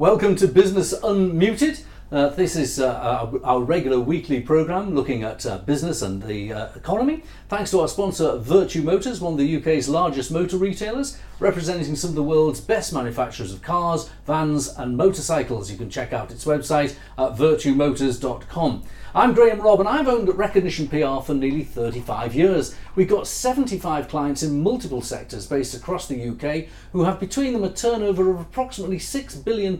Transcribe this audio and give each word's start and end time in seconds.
Welcome 0.00 0.34
to 0.36 0.48
Business 0.48 0.98
Unmuted. 1.00 1.84
Uh, 2.10 2.30
this 2.30 2.56
is 2.56 2.80
uh, 2.80 2.94
our, 2.94 3.44
our, 3.44 3.60
regular 3.60 4.00
weekly 4.00 4.40
program 4.40 4.94
looking 4.94 5.22
at 5.24 5.44
uh, 5.44 5.58
business 5.58 6.00
and 6.00 6.22
the 6.22 6.54
uh, 6.54 6.68
economy. 6.74 7.22
Thanks 7.50 7.70
to 7.72 7.80
our 7.80 7.88
sponsor 7.88 8.38
Vertu 8.38 8.82
Motors, 8.82 9.20
one 9.20 9.34
of 9.34 9.38
the 9.38 9.56
UK's 9.58 9.90
largest 9.90 10.32
motor 10.32 10.56
retailers, 10.56 11.18
representing 11.38 11.94
some 11.96 12.08
of 12.08 12.16
the 12.16 12.22
world's 12.22 12.62
best 12.62 12.94
manufacturers 12.94 13.52
of 13.52 13.60
cars, 13.60 14.08
vans, 14.26 14.68
and 14.68 14.96
motorcycles. 14.96 15.70
You 15.70 15.76
can 15.76 15.90
check 15.90 16.14
out 16.14 16.30
its 16.30 16.46
website 16.46 16.96
at 17.18 17.36
vertumotors.com. 17.36 18.82
I'm 19.14 19.34
Graham 19.34 19.60
Robb 19.60 19.80
and 19.80 19.88
I've 19.88 20.08
owned 20.08 20.34
Recognition 20.38 20.88
PR 20.88 21.20
for 21.20 21.34
nearly 21.34 21.64
35 21.64 22.34
years. 22.34 22.74
We've 22.96 23.08
got 23.08 23.26
75 23.26 24.08
clients 24.08 24.42
in 24.42 24.62
multiple 24.62 25.00
sectors 25.00 25.46
based 25.46 25.74
across 25.74 26.08
the 26.08 26.28
UK 26.28 26.68
who 26.92 27.04
have 27.04 27.20
between 27.20 27.52
them 27.52 27.62
a 27.62 27.70
turnover 27.70 28.30
of 28.30 28.40
approximately 28.40 28.98
£6 28.98 29.44
billion 29.44 29.78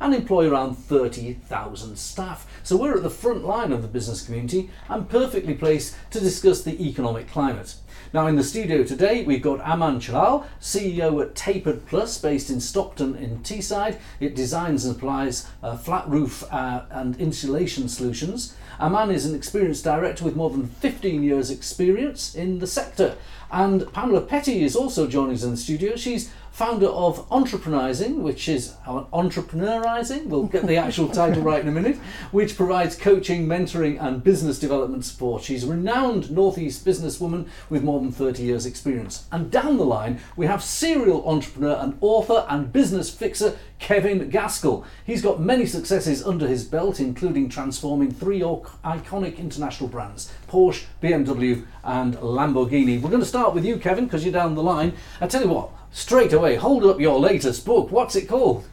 and 0.00 0.14
employ 0.14 0.50
around 0.50 0.74
30,000 0.74 1.96
staff. 1.96 2.46
So 2.62 2.76
we're 2.76 2.96
at 2.96 3.02
the 3.02 3.10
front 3.10 3.44
line 3.44 3.72
of 3.72 3.80
the 3.80 3.88
business 3.88 4.24
community 4.24 4.70
and 4.88 5.08
perfectly 5.08 5.54
placed 5.54 5.96
to 6.10 6.20
discuss 6.20 6.62
the 6.62 6.86
economic 6.86 7.28
climate. 7.28 7.74
Now, 8.12 8.26
in 8.26 8.36
the 8.36 8.44
studio 8.44 8.84
today, 8.84 9.24
we've 9.24 9.42
got 9.42 9.60
Aman 9.60 10.00
Chalal, 10.00 10.46
CEO 10.60 11.22
at 11.22 11.34
Tapered 11.34 11.86
Plus, 11.86 12.18
based 12.18 12.50
in 12.50 12.60
Stockton 12.60 13.16
in 13.16 13.38
Teesside. 13.40 13.98
It 14.20 14.34
designs 14.34 14.84
and 14.84 14.96
applies 14.96 15.48
uh, 15.62 15.76
flat 15.76 16.08
roof 16.08 16.44
uh, 16.52 16.84
and 16.90 17.18
insulation 17.18 17.88
solutions. 17.88 18.54
Aman 18.78 19.10
is 19.10 19.26
an 19.26 19.34
experienced 19.34 19.84
director 19.84 20.24
with 20.24 20.36
more 20.36 20.50
than 20.50 20.66
15 20.66 21.22
years' 21.22 21.50
experience 21.50 22.34
in 22.34 22.58
the 22.58 22.66
sector. 22.66 23.16
And 23.50 23.92
Pamela 23.92 24.22
Petty 24.22 24.64
is 24.64 24.74
also 24.74 25.06
joining 25.06 25.34
us 25.34 25.44
in 25.44 25.50
the 25.50 25.56
studio. 25.56 25.94
She's 25.94 26.32
founder 26.52 26.86
of 26.86 27.28
Entrepreneurizing, 27.30 28.16
which 28.18 28.46
is 28.46 28.74
Entrepreneurizing, 28.86 30.26
we'll 30.26 30.44
get 30.44 30.66
the 30.66 30.76
actual 30.76 31.08
title 31.08 31.42
right 31.42 31.62
in 31.62 31.68
a 31.68 31.72
minute, 31.72 31.96
which 32.30 32.56
provides 32.56 32.94
coaching, 32.94 33.46
mentoring, 33.46 34.00
and 34.00 34.22
business 34.22 34.58
development 34.58 35.04
support. 35.04 35.42
She's 35.42 35.64
a 35.64 35.68
renowned 35.68 36.30
Northeast 36.30 36.84
businesswoman 36.84 37.48
with 37.70 37.82
more 37.82 38.00
than 38.00 38.12
30 38.12 38.42
years' 38.42 38.66
experience. 38.66 39.26
And 39.32 39.50
down 39.50 39.78
the 39.78 39.86
line, 39.86 40.20
we 40.36 40.44
have 40.46 40.62
serial 40.62 41.26
entrepreneur 41.26 41.76
and 41.80 41.96
author 42.02 42.44
and 42.48 42.70
business 42.70 43.08
fixer 43.08 43.56
Kevin 43.78 44.28
Gaskell. 44.28 44.84
He's 45.04 45.22
got 45.22 45.40
many 45.40 45.64
successes 45.64 46.22
under 46.22 46.46
his 46.46 46.64
belt, 46.64 47.00
including 47.00 47.48
transforming 47.48 48.12
three 48.12 48.40
iconic 48.40 49.38
international 49.38 49.88
brands 49.88 50.30
Porsche, 50.48 50.84
BMW, 51.02 51.64
and 51.82 52.14
Lamborghini. 52.16 53.00
We're 53.00 53.10
going 53.10 53.22
to 53.22 53.26
start 53.26 53.54
with 53.54 53.64
you, 53.64 53.78
Kevin, 53.78 54.04
because 54.04 54.22
you're 54.22 54.34
down 54.34 54.54
the 54.54 54.62
line. 54.62 54.92
I 55.20 55.26
tell 55.26 55.42
you 55.42 55.48
what, 55.48 55.70
straight 55.92 56.32
away, 56.32 56.56
hold 56.56 56.84
up 56.84 57.00
your 57.00 57.18
latest 57.20 57.64
book. 57.64 57.90
What's 57.90 58.16
it 58.16 58.28
called? 58.28 58.66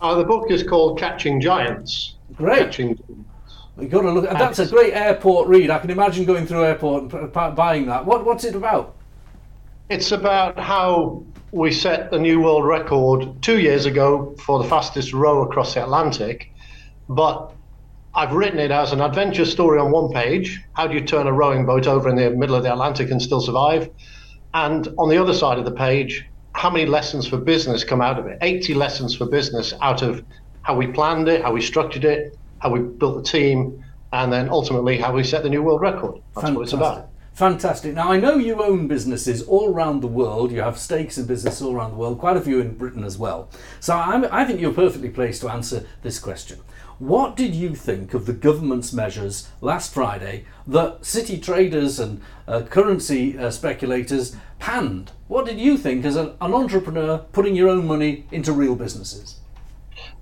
Uh, 0.00 0.14
the 0.14 0.24
book 0.24 0.50
is 0.50 0.62
called 0.62 0.98
Catching 0.98 1.40
Giants. 1.40 2.14
Great. 2.34 2.66
Catching 2.66 3.26
we 3.78 3.86
got 3.86 4.02
to 4.02 4.10
look. 4.10 4.28
That's 4.28 4.58
a 4.58 4.66
great 4.66 4.92
airport 4.92 5.46
read. 5.46 5.70
I 5.70 5.78
can 5.78 5.90
imagine 5.90 6.24
going 6.24 6.46
through 6.46 6.64
airport 6.64 7.12
and 7.12 7.32
buying 7.32 7.86
that. 7.86 8.04
What, 8.04 8.24
what's 8.24 8.42
it 8.42 8.56
about? 8.56 8.96
It's 9.88 10.10
about 10.10 10.58
how 10.58 11.24
we 11.52 11.70
set 11.72 12.10
the 12.10 12.18
new 12.18 12.42
world 12.42 12.66
record 12.66 13.40
two 13.40 13.60
years 13.60 13.86
ago 13.86 14.34
for 14.44 14.60
the 14.60 14.68
fastest 14.68 15.12
row 15.12 15.42
across 15.42 15.74
the 15.74 15.82
Atlantic, 15.84 16.52
but 17.08 17.52
I've 18.14 18.32
written 18.32 18.58
it 18.58 18.72
as 18.72 18.92
an 18.92 19.00
adventure 19.00 19.44
story 19.44 19.78
on 19.78 19.92
one 19.92 20.12
page. 20.12 20.60
How 20.72 20.88
do 20.88 20.94
you 20.94 21.00
turn 21.00 21.28
a 21.28 21.32
rowing 21.32 21.64
boat 21.64 21.86
over 21.86 22.08
in 22.08 22.16
the 22.16 22.30
middle 22.30 22.56
of 22.56 22.64
the 22.64 22.72
Atlantic 22.72 23.12
and 23.12 23.22
still 23.22 23.40
survive? 23.40 23.88
And 24.64 24.88
on 24.98 25.08
the 25.08 25.16
other 25.18 25.34
side 25.34 25.58
of 25.58 25.64
the 25.64 25.70
page, 25.70 26.26
how 26.52 26.68
many 26.68 26.84
lessons 26.84 27.28
for 27.28 27.36
business 27.36 27.84
come 27.84 28.00
out 28.00 28.18
of 28.18 28.26
it? 28.26 28.38
80 28.42 28.74
lessons 28.74 29.14
for 29.14 29.24
business 29.24 29.72
out 29.80 30.02
of 30.02 30.24
how 30.62 30.74
we 30.74 30.88
planned 30.88 31.28
it, 31.28 31.42
how 31.42 31.52
we 31.52 31.60
structured 31.60 32.04
it, 32.04 32.36
how 32.58 32.70
we 32.70 32.80
built 32.80 33.22
the 33.22 33.30
team, 33.30 33.84
and 34.12 34.32
then 34.32 34.48
ultimately 34.48 34.98
how 34.98 35.12
we 35.12 35.22
set 35.22 35.44
the 35.44 35.48
new 35.48 35.62
world 35.62 35.80
record. 35.80 36.14
That's 36.34 36.46
Fantastic. 36.46 36.56
what 36.56 36.62
it's 36.64 36.72
about. 36.72 37.08
Fantastic. 37.34 37.94
Now, 37.94 38.10
I 38.10 38.18
know 38.18 38.34
you 38.34 38.60
own 38.60 38.88
businesses 38.88 39.42
all 39.42 39.72
around 39.72 40.00
the 40.00 40.08
world. 40.08 40.50
You 40.50 40.60
have 40.62 40.76
stakes 40.76 41.18
in 41.18 41.26
business 41.26 41.62
all 41.62 41.72
around 41.72 41.92
the 41.92 41.96
world, 41.96 42.18
quite 42.18 42.36
a 42.36 42.40
few 42.40 42.60
in 42.60 42.76
Britain 42.76 43.04
as 43.04 43.16
well. 43.16 43.48
So 43.78 43.94
I'm, 43.94 44.26
i 44.32 44.44
think 44.44 44.60
you're 44.60 44.72
perfectly 44.72 45.08
placed 45.08 45.42
to 45.42 45.48
answer 45.48 45.86
this 46.02 46.18
question. 46.18 46.58
What 46.98 47.36
did 47.36 47.54
you 47.54 47.76
think 47.76 48.12
of 48.12 48.26
the 48.26 48.32
government's 48.32 48.92
measures 48.92 49.48
last 49.60 49.94
Friday 49.94 50.46
that 50.66 51.06
city 51.06 51.38
traders 51.38 52.00
and 52.00 52.20
uh, 52.48 52.62
currency 52.62 53.38
uh, 53.38 53.52
speculators 53.52 54.34
panned? 54.58 55.12
What 55.28 55.46
did 55.46 55.60
you 55.60 55.78
think 55.78 56.04
as 56.04 56.16
an, 56.16 56.32
an 56.40 56.52
entrepreneur 56.52 57.18
putting 57.30 57.54
your 57.54 57.68
own 57.68 57.86
money 57.86 58.26
into 58.32 58.50
real 58.50 58.74
businesses? 58.74 59.36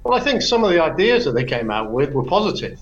Well, 0.04 0.20
I 0.20 0.22
think 0.22 0.42
some 0.42 0.64
of 0.64 0.70
the 0.70 0.82
ideas 0.82 1.24
that 1.24 1.32
they 1.32 1.44
came 1.44 1.70
out 1.70 1.92
with 1.92 2.12
were 2.12 2.24
positive. 2.24 2.78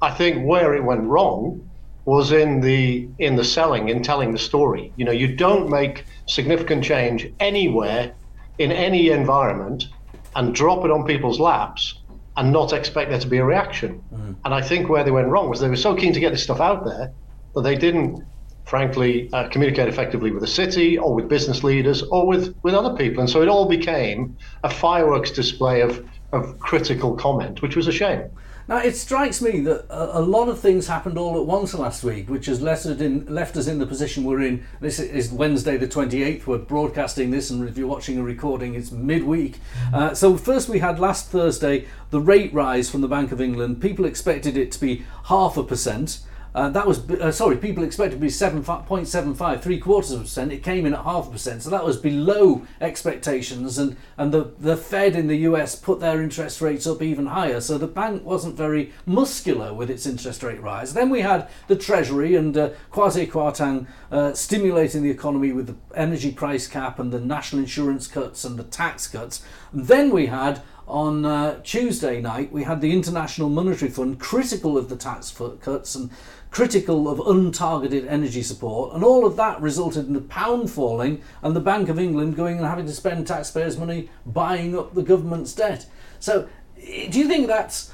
I 0.00 0.12
think 0.12 0.46
where 0.48 0.74
it 0.74 0.82
went 0.82 1.02
wrong 1.02 1.68
was 2.06 2.32
in 2.32 2.62
the 2.62 3.06
in 3.18 3.36
the 3.36 3.44
selling, 3.44 3.90
in 3.90 4.02
telling 4.02 4.32
the 4.32 4.38
story. 4.38 4.94
You 4.96 5.04
know, 5.04 5.12
you 5.12 5.36
don't 5.36 5.68
make 5.68 6.06
significant 6.24 6.84
change 6.84 7.30
anywhere 7.38 8.14
in 8.56 8.72
any 8.72 9.10
environment 9.10 9.88
and 10.34 10.54
drop 10.54 10.86
it 10.86 10.90
on 10.90 11.04
people's 11.04 11.38
laps 11.38 11.98
and 12.36 12.52
not 12.52 12.72
expect 12.72 13.10
there 13.10 13.18
to 13.18 13.26
be 13.26 13.38
a 13.38 13.44
reaction. 13.44 14.02
Mm-hmm. 14.12 14.32
And 14.44 14.54
I 14.54 14.62
think 14.62 14.88
where 14.88 15.04
they 15.04 15.10
went 15.10 15.28
wrong 15.28 15.48
was 15.48 15.60
they 15.60 15.68
were 15.68 15.76
so 15.76 15.94
keen 15.94 16.12
to 16.12 16.20
get 16.20 16.32
this 16.32 16.42
stuff 16.42 16.60
out 16.60 16.84
there 16.84 17.12
that 17.54 17.62
they 17.62 17.76
didn't, 17.76 18.22
frankly, 18.64 19.30
uh, 19.32 19.48
communicate 19.48 19.88
effectively 19.88 20.30
with 20.30 20.42
the 20.42 20.48
city 20.48 20.98
or 20.98 21.14
with 21.14 21.28
business 21.28 21.64
leaders 21.64 22.02
or 22.02 22.26
with, 22.26 22.54
with 22.62 22.74
other 22.74 22.94
people. 22.96 23.20
And 23.20 23.30
so 23.30 23.42
it 23.42 23.48
all 23.48 23.66
became 23.68 24.36
a 24.62 24.70
fireworks 24.70 25.30
display 25.30 25.80
of, 25.80 26.06
of 26.32 26.58
critical 26.58 27.16
comment, 27.16 27.62
which 27.62 27.76
was 27.76 27.88
a 27.88 27.92
shame. 27.92 28.24
Now, 28.68 28.78
it 28.78 28.96
strikes 28.96 29.40
me 29.40 29.60
that 29.60 29.86
a, 29.88 30.18
a, 30.18 30.22
lot 30.22 30.48
of 30.48 30.58
things 30.58 30.88
happened 30.88 31.16
all 31.16 31.38
at 31.38 31.46
once 31.46 31.72
last 31.72 32.02
week, 32.02 32.28
which 32.28 32.46
has 32.46 32.60
left 32.60 32.84
us, 32.84 33.00
in, 33.00 33.24
left 33.32 33.56
us 33.56 33.68
in 33.68 33.78
the 33.78 33.86
position 33.86 34.24
we're 34.24 34.42
in. 34.42 34.66
This 34.80 34.98
is 34.98 35.30
Wednesday, 35.30 35.76
the 35.76 35.86
28th. 35.86 36.46
We're 36.48 36.58
broadcasting 36.58 37.30
this, 37.30 37.48
and 37.48 37.68
if 37.68 37.78
you're 37.78 37.86
watching 37.86 38.18
a 38.18 38.24
recording, 38.24 38.74
it's 38.74 38.90
midweek. 38.90 39.60
Uh, 39.94 40.14
so, 40.14 40.36
first, 40.36 40.68
we 40.68 40.80
had 40.80 40.98
last 40.98 41.28
Thursday 41.28 41.86
the 42.10 42.20
rate 42.20 42.52
rise 42.52 42.90
from 42.90 43.02
the 43.02 43.08
Bank 43.08 43.30
of 43.30 43.40
England. 43.40 43.80
People 43.80 44.04
expected 44.04 44.56
it 44.56 44.72
to 44.72 44.80
be 44.80 45.04
half 45.26 45.56
a 45.56 45.62
percent. 45.62 46.18
Uh, 46.56 46.70
that 46.70 46.86
was 46.86 47.08
uh, 47.10 47.30
sorry. 47.30 47.54
People 47.54 47.84
expected 47.84 48.16
to 48.16 48.20
be 48.20 48.30
seven 48.30 48.64
point 48.64 49.06
seven 49.06 49.34
five, 49.34 49.62
three 49.62 49.78
quarters 49.78 50.10
of 50.12 50.20
a 50.20 50.22
percent. 50.22 50.50
It 50.50 50.62
came 50.62 50.86
in 50.86 50.94
at 50.94 51.04
half 51.04 51.28
a 51.28 51.30
percent, 51.30 51.62
so 51.62 51.68
that 51.68 51.84
was 51.84 51.98
below 51.98 52.66
expectations. 52.80 53.76
And 53.76 53.94
and 54.16 54.32
the 54.32 54.52
the 54.58 54.74
Fed 54.74 55.16
in 55.16 55.26
the 55.26 55.36
U.S. 55.50 55.74
put 55.74 56.00
their 56.00 56.22
interest 56.22 56.62
rates 56.62 56.86
up 56.86 57.02
even 57.02 57.26
higher. 57.26 57.60
So 57.60 57.76
the 57.76 57.86
bank 57.86 58.24
wasn't 58.24 58.56
very 58.56 58.90
muscular 59.04 59.74
with 59.74 59.90
its 59.90 60.06
interest 60.06 60.42
rate 60.42 60.62
rise. 60.62 60.94
Then 60.94 61.10
we 61.10 61.20
had 61.20 61.46
the 61.66 61.76
Treasury 61.76 62.34
and 62.36 62.56
uh, 62.56 62.70
Kwasi 62.90 63.30
Kwarteng 63.30 63.86
uh, 64.10 64.32
stimulating 64.32 65.02
the 65.02 65.10
economy 65.10 65.52
with 65.52 65.66
the 65.66 65.76
energy 65.94 66.32
price 66.32 66.66
cap 66.66 66.98
and 66.98 67.12
the 67.12 67.20
national 67.20 67.60
insurance 67.60 68.06
cuts 68.06 68.46
and 68.46 68.58
the 68.58 68.64
tax 68.64 69.06
cuts. 69.06 69.44
And 69.72 69.88
then 69.88 70.08
we 70.08 70.26
had 70.26 70.62
on 70.86 71.24
uh, 71.24 71.60
Tuesday 71.62 72.20
night, 72.20 72.52
we 72.52 72.62
had 72.62 72.80
the 72.80 72.92
International 72.92 73.48
Monetary 73.48 73.90
Fund 73.90 74.20
critical 74.20 74.78
of 74.78 74.88
the 74.88 74.96
tax 74.96 75.36
cuts 75.60 75.94
and 75.94 76.10
critical 76.50 77.08
of 77.08 77.18
untargeted 77.18 78.06
energy 78.08 78.42
support, 78.42 78.94
and 78.94 79.02
all 79.02 79.26
of 79.26 79.36
that 79.36 79.60
resulted 79.60 80.06
in 80.06 80.12
the 80.12 80.20
pound 80.20 80.70
falling 80.70 81.20
and 81.42 81.56
the 81.56 81.60
Bank 81.60 81.88
of 81.88 81.98
England 81.98 82.36
going 82.36 82.58
and 82.58 82.66
having 82.66 82.86
to 82.86 82.92
spend 82.92 83.26
taxpayers' 83.26 83.76
money 83.76 84.08
buying 84.24 84.78
up 84.78 84.94
the 84.94 85.02
government's 85.02 85.52
debt. 85.52 85.86
So, 86.20 86.48
do 86.76 87.18
you 87.18 87.26
think 87.26 87.48
that's 87.48 87.92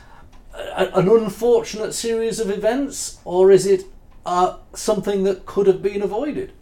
a, 0.54 0.90
an 0.94 1.08
unfortunate 1.08 1.94
series 1.94 2.40
of 2.40 2.50
events, 2.50 3.20
or 3.24 3.50
is 3.50 3.66
it 3.66 3.84
uh, 4.26 4.58
something 4.74 5.24
that 5.24 5.46
could 5.46 5.66
have 5.66 5.82
been 5.82 6.02
avoided? 6.02 6.52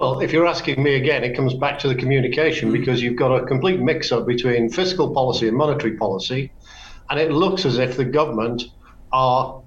Well, 0.00 0.20
if 0.20 0.32
you're 0.32 0.46
asking 0.46 0.82
me 0.82 0.94
again, 0.94 1.24
it 1.24 1.36
comes 1.36 1.52
back 1.52 1.78
to 1.80 1.88
the 1.88 1.94
communication 1.94 2.70
mm-hmm. 2.70 2.80
because 2.80 3.02
you've 3.02 3.16
got 3.16 3.36
a 3.36 3.44
complete 3.44 3.80
mix 3.80 4.10
up 4.10 4.26
between 4.26 4.70
fiscal 4.70 5.12
policy 5.12 5.46
and 5.46 5.56
monetary 5.56 5.94
policy. 5.98 6.50
And 7.10 7.20
it 7.20 7.30
looks 7.30 7.66
as 7.66 7.76
if 7.78 7.98
the 7.98 8.06
government 8.06 8.62
are 9.12 9.60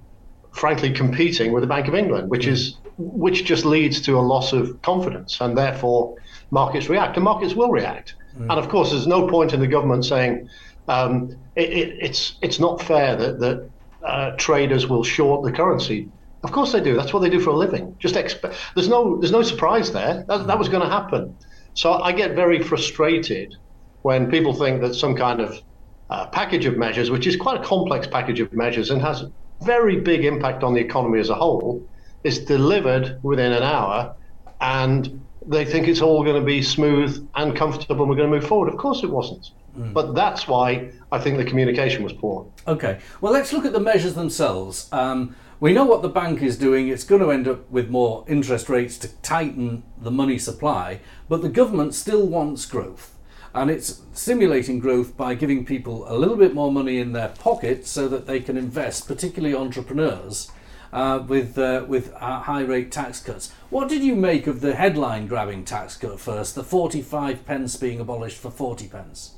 frankly 0.51 0.91
competing 0.91 1.51
with 1.51 1.61
the 1.61 1.67
Bank 1.67 1.87
of 1.87 1.93
England, 1.93 2.31
which 2.31 2.47
is 2.47 2.77
which 2.97 3.45
just 3.45 3.63
leads 3.65 4.01
to 4.01 4.17
a 4.17 4.21
loss 4.21 4.53
of 4.53 4.81
confidence, 4.81 5.39
and 5.41 5.57
therefore 5.57 6.15
markets 6.51 6.89
react, 6.89 7.15
and 7.15 7.23
markets 7.23 7.53
will 7.53 7.69
react. 7.69 8.15
Mm. 8.37 8.49
And 8.49 8.59
of 8.59 8.69
course, 8.69 8.91
there's 8.91 9.07
no 9.07 9.27
point 9.27 9.53
in 9.53 9.59
the 9.59 9.67
government 9.67 10.05
saying 10.05 10.49
um, 10.87 11.35
it, 11.55 11.69
it, 11.69 11.97
it's 12.01 12.37
it's 12.41 12.59
not 12.59 12.81
fair 12.81 13.15
that 13.15 13.39
that 13.39 13.69
uh, 14.03 14.31
traders 14.37 14.87
will 14.87 15.03
short 15.03 15.43
the 15.43 15.51
currency. 15.51 16.09
Of 16.43 16.51
course 16.51 16.71
they 16.73 16.81
do. 16.81 16.95
That's 16.95 17.13
what 17.13 17.21
they 17.21 17.29
do 17.29 17.39
for 17.39 17.51
a 17.51 17.55
living. 17.55 17.95
Just 17.99 18.15
expect. 18.15 18.55
There's 18.75 18.89
no 18.89 19.17
there's 19.17 19.31
no 19.31 19.43
surprise 19.43 19.91
there. 19.91 20.25
That, 20.27 20.47
that 20.47 20.59
was 20.59 20.69
going 20.69 20.83
to 20.83 20.89
happen. 20.89 21.35
So 21.73 21.93
I 21.93 22.11
get 22.11 22.35
very 22.35 22.61
frustrated 22.61 23.55
when 24.01 24.29
people 24.29 24.53
think 24.53 24.81
that 24.81 24.93
some 24.93 25.15
kind 25.15 25.39
of 25.39 25.61
uh, 26.09 26.27
package 26.27 26.65
of 26.65 26.77
measures, 26.77 27.09
which 27.09 27.25
is 27.25 27.35
quite 27.35 27.59
a 27.59 27.63
complex 27.63 28.05
package 28.05 28.39
of 28.39 28.51
measures 28.53 28.91
and 28.91 29.01
has 29.01 29.25
very 29.61 29.99
big 29.99 30.25
impact 30.25 30.63
on 30.63 30.73
the 30.73 30.81
economy 30.81 31.19
as 31.19 31.29
a 31.29 31.35
whole 31.35 31.87
is 32.23 32.39
delivered 32.39 33.19
within 33.23 33.51
an 33.53 33.63
hour 33.63 34.15
and 34.61 35.19
they 35.45 35.65
think 35.65 35.87
it's 35.87 36.01
all 36.01 36.23
going 36.23 36.39
to 36.39 36.45
be 36.45 36.61
smooth 36.61 37.27
and 37.35 37.55
comfortable 37.55 38.03
and 38.03 38.09
we're 38.09 38.15
going 38.15 38.29
to 38.29 38.39
move 38.39 38.47
forward. 38.47 38.69
Of 38.69 38.77
course 38.77 39.03
it 39.03 39.09
wasn't. 39.09 39.51
Mm. 39.77 39.93
But 39.93 40.13
that's 40.13 40.47
why 40.47 40.91
I 41.11 41.19
think 41.19 41.37
the 41.37 41.45
communication 41.45 42.03
was 42.03 42.13
poor. 42.13 42.45
Okay. 42.67 42.99
Well, 43.19 43.33
let's 43.33 43.51
look 43.51 43.65
at 43.65 43.73
the 43.73 43.79
measures 43.79 44.13
themselves. 44.13 44.87
Um, 44.91 45.35
we 45.63 45.71
know 45.71 45.85
what 45.85 46.01
the 46.01 46.09
bank 46.09 46.41
is 46.41 46.57
doing. 46.57 46.89
It's 46.89 47.05
going 47.05 47.21
to 47.21 47.31
end 47.31 47.47
up 47.47 47.71
with 47.71 47.89
more 47.89 48.25
interest 48.27 48.67
rates 48.67 48.97
to 48.97 49.07
tighten 49.21 49.83
the 49.97 50.11
money 50.11 50.37
supply, 50.37 50.99
but 51.29 51.41
the 51.41 51.47
government 51.47 51.95
still 51.95 52.27
wants 52.27 52.65
growth. 52.65 53.15
And 53.53 53.71
it's 53.71 54.01
stimulating 54.11 54.79
growth 54.79 55.15
by 55.15 55.35
giving 55.35 55.63
people 55.63 56.03
a 56.11 56.17
little 56.17 56.35
bit 56.35 56.53
more 56.53 56.69
money 56.69 56.97
in 56.97 57.13
their 57.13 57.29
pocket 57.29 57.87
so 57.87 58.09
that 58.09 58.27
they 58.27 58.41
can 58.41 58.57
invest, 58.57 59.07
particularly 59.07 59.55
entrepreneurs, 59.55 60.51
uh, 60.91 61.23
with 61.25 61.57
uh, 61.57 61.85
with 61.87 62.13
uh, 62.15 62.41
high 62.41 62.63
rate 62.63 62.91
tax 62.91 63.21
cuts. 63.21 63.53
What 63.69 63.87
did 63.87 64.03
you 64.03 64.17
make 64.17 64.47
of 64.47 64.59
the 64.59 64.75
headline 64.75 65.27
grabbing 65.27 65.63
tax 65.63 65.95
cut 65.95 66.19
first, 66.19 66.55
the 66.55 66.63
45 66.65 67.45
pence 67.45 67.77
being 67.77 68.01
abolished 68.01 68.37
for 68.37 68.51
40 68.51 68.89
pence? 68.89 69.37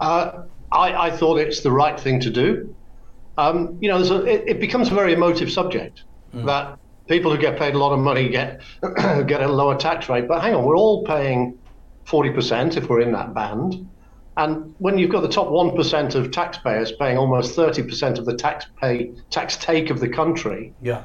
Uh, 0.00 0.44
I, 0.72 1.08
I, 1.08 1.10
thought 1.10 1.38
it's 1.38 1.60
the 1.60 1.72
right 1.72 2.00
thing 2.00 2.18
to 2.20 2.30
do. 2.30 2.74
Um, 3.38 3.78
you 3.80 3.88
know, 3.88 3.98
a, 3.98 4.24
it, 4.24 4.44
it, 4.48 4.60
becomes 4.60 4.90
a 4.90 4.94
very 4.94 5.12
emotive 5.12 5.50
subject 5.50 6.02
mm. 6.34 6.44
that 6.44 6.76
people 7.06 7.30
who 7.30 7.38
get 7.38 7.56
paid 7.56 7.74
a 7.74 7.78
lot 7.78 7.92
of 7.92 8.00
money 8.00 8.28
get 8.28 8.60
get 9.26 9.40
a 9.40 9.48
lower 9.48 9.76
tax 9.76 10.08
rate. 10.08 10.26
But 10.26 10.42
hang 10.42 10.54
on, 10.54 10.64
we're 10.64 10.76
all 10.76 11.04
paying 11.04 11.56
40% 12.06 12.76
if 12.76 12.88
we're 12.88 13.00
in 13.00 13.12
that 13.12 13.34
band. 13.34 13.88
And 14.36 14.74
when 14.78 14.98
you've 14.98 15.10
got 15.10 15.22
the 15.22 15.28
top 15.28 15.48
1% 15.48 16.14
of 16.14 16.30
taxpayers 16.30 16.92
paying 16.92 17.18
almost 17.18 17.56
30% 17.56 18.18
of 18.18 18.24
the 18.24 18.34
tax 18.34 18.66
pay 18.80 19.12
tax 19.30 19.56
take 19.56 19.90
of 19.90 20.00
the 20.00 20.08
country, 20.08 20.72
yeah. 20.80 21.02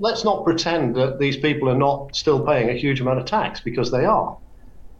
let's 0.00 0.24
not 0.24 0.44
pretend 0.44 0.94
that 0.96 1.18
these 1.18 1.36
people 1.36 1.68
are 1.68 1.76
not 1.76 2.14
still 2.14 2.44
paying 2.44 2.70
a 2.70 2.74
huge 2.74 3.00
amount 3.00 3.18
of 3.18 3.24
tax 3.24 3.60
because 3.60 3.90
they 3.90 4.04
are. 4.04 4.36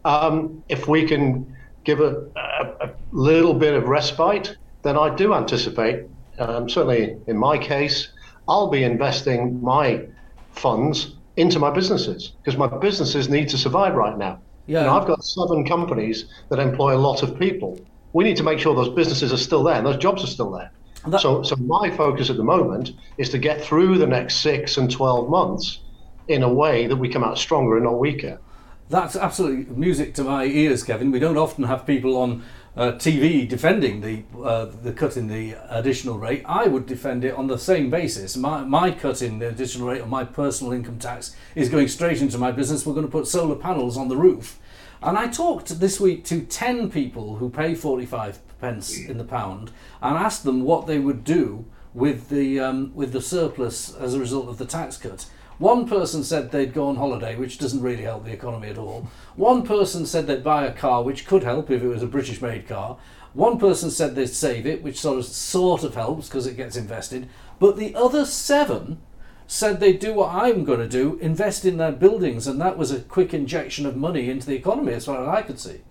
Um, 0.03 0.63
if 0.69 0.87
we 0.87 1.05
can 1.07 1.55
give 1.85 2.01
a, 2.01 2.25
a, 2.35 2.87
a, 2.87 2.89
little 3.11 3.53
bit 3.53 3.73
of 3.73 3.87
respite, 3.87 4.57
then 4.83 4.97
I 4.97 5.15
do 5.15 5.33
anticipate, 5.33 6.05
um, 6.39 6.69
certainly 6.69 7.17
in 7.27 7.37
my 7.37 7.57
case, 7.57 8.09
I'll 8.47 8.69
be 8.69 8.83
investing 8.83 9.61
my 9.61 10.05
funds 10.51 11.15
into 11.35 11.59
my 11.59 11.69
businesses 11.71 12.33
because 12.43 12.57
my 12.57 12.67
businesses 12.67 13.29
need 13.29 13.49
to 13.49 13.57
survive 13.57 13.95
right 13.95 14.17
now. 14.17 14.39
Yeah. 14.65 14.81
You 14.81 14.85
know, 14.87 14.97
I've 14.97 15.07
got 15.07 15.23
seven 15.23 15.65
companies 15.65 16.25
that 16.49 16.59
employ 16.59 16.95
a 16.95 16.97
lot 16.97 17.23
of 17.23 17.37
people. 17.39 17.79
We 18.13 18.23
need 18.23 18.37
to 18.37 18.43
make 18.43 18.59
sure 18.59 18.75
those 18.75 18.89
businesses 18.89 19.31
are 19.31 19.37
still 19.37 19.63
there 19.63 19.75
and 19.75 19.85
those 19.85 19.97
jobs 19.97 20.23
are 20.23 20.27
still 20.27 20.51
there. 20.51 20.71
That, 21.07 21.21
so, 21.21 21.43
so 21.43 21.55
my 21.55 21.89
focus 21.95 22.29
at 22.29 22.37
the 22.37 22.43
moment 22.43 22.91
is 23.17 23.29
to 23.29 23.37
get 23.37 23.61
through 23.61 23.97
the 23.97 24.07
next 24.07 24.37
six 24.37 24.77
and 24.77 24.91
12 24.91 25.29
months 25.29 25.79
in 26.27 26.43
a 26.43 26.51
way 26.51 26.87
that 26.87 26.97
we 26.97 27.07
come 27.07 27.23
out 27.23 27.37
stronger 27.37 27.75
and 27.75 27.85
not 27.85 27.99
weaker. 27.99 28.39
That's 28.89 29.17
absolutely 29.17 29.75
music 29.75 30.13
to 30.13 30.23
my 30.23 30.45
ears, 30.45 30.81
Kevin. 30.81 31.11
We 31.11 31.19
don't 31.19 31.37
often 31.37 31.65
have 31.65 31.85
people 31.85 32.15
on 32.15 32.43
uh, 32.77 32.93
TV 32.93 33.47
defending 33.47 33.99
the 33.99 34.23
uh, 34.41 34.65
the 34.65 34.93
cut 34.93 35.17
in 35.17 35.27
the 35.27 35.57
additional 35.69 36.17
rate. 36.17 36.43
I 36.45 36.67
would 36.67 36.85
defend 36.85 37.25
it 37.25 37.33
on 37.33 37.47
the 37.47 37.57
same 37.57 37.89
basis. 37.89 38.37
My 38.37 38.63
my 38.63 38.91
cut 38.91 39.21
in 39.21 39.39
the 39.39 39.49
additional 39.49 39.89
rate 39.89 40.01
on 40.01 40.09
my 40.09 40.23
personal 40.23 40.71
income 40.71 40.99
tax 40.99 41.35
is 41.53 41.67
going 41.67 41.89
straight 41.89 42.21
into 42.21 42.37
my 42.37 42.53
business. 42.53 42.85
We're 42.85 42.93
going 42.93 43.05
to 43.05 43.11
put 43.11 43.27
solar 43.27 43.55
panels 43.55 43.97
on 43.97 44.07
the 44.07 44.15
roof. 44.15 44.57
And 45.01 45.17
I 45.17 45.27
talked 45.27 45.79
this 45.79 45.99
week 45.99 46.23
to 46.25 46.41
10 46.41 46.89
people 46.89 47.35
who 47.35 47.49
pay 47.49 47.75
45 47.75 48.39
pence 48.59 48.97
in 48.97 49.17
the 49.17 49.23
pound 49.23 49.71
and 50.01 50.17
asked 50.17 50.43
them 50.43 50.63
what 50.63 50.87
they 50.87 50.97
would 50.97 51.23
do 51.23 51.65
with 51.93 52.29
the 52.29 52.59
um, 52.61 52.93
with 52.95 53.11
the 53.11 53.21
surplus 53.21 53.93
as 53.95 54.13
a 54.13 54.19
result 54.19 54.47
of 54.47 54.59
the 54.59 54.65
tax 54.65 54.95
cut. 54.97 55.25
One 55.59 55.87
person 55.87 56.23
said 56.23 56.51
they'd 56.51 56.73
go 56.73 56.87
on 56.87 56.97
holiday, 56.97 57.35
which 57.35 57.57
doesn't 57.57 57.81
really 57.81 58.03
help 58.03 58.25
the 58.25 58.33
economy 58.33 58.69
at 58.69 58.77
all. 58.77 59.07
One 59.35 59.63
person 59.63 60.05
said 60.05 60.27
they'd 60.27 60.43
buy 60.43 60.65
a 60.65 60.73
car, 60.73 61.03
which 61.03 61.25
could 61.25 61.43
help 61.43 61.71
if 61.71 61.81
it 61.81 61.87
was 61.87 62.03
a 62.03 62.07
British 62.07 62.41
made 62.41 62.67
car. 62.67 62.97
One 63.33 63.57
person 63.57 63.89
said 63.89 64.15
they'd 64.15 64.27
save 64.27 64.67
it, 64.67 64.83
which 64.83 64.99
sort 64.99 65.19
of 65.19 65.25
sort 65.25 65.83
of 65.83 65.95
helps 65.95 66.27
because 66.27 66.47
it 66.47 66.57
gets 66.57 66.75
invested. 66.75 67.27
But 67.59 67.77
the 67.77 67.95
other 67.95 68.25
seven 68.25 68.99
said 69.47 69.79
they'd 69.79 69.99
do 69.99 70.13
what 70.13 70.33
I'm 70.33 70.63
going 70.63 70.79
to 70.79 70.87
do, 70.87 71.17
invest 71.21 71.65
in 71.65 71.77
their 71.77 71.91
buildings, 71.91 72.45
and 72.47 72.59
that 72.61 72.77
was 72.77 72.91
a 72.91 72.99
quick 72.99 73.33
injection 73.33 73.85
of 73.85 73.95
money 73.95 74.29
into 74.29 74.45
the 74.45 74.55
economy, 74.55 74.93
as 74.93 75.05
far 75.05 75.21
as 75.21 75.27
I 75.27 75.41
could 75.41 75.59
see. 75.59 75.81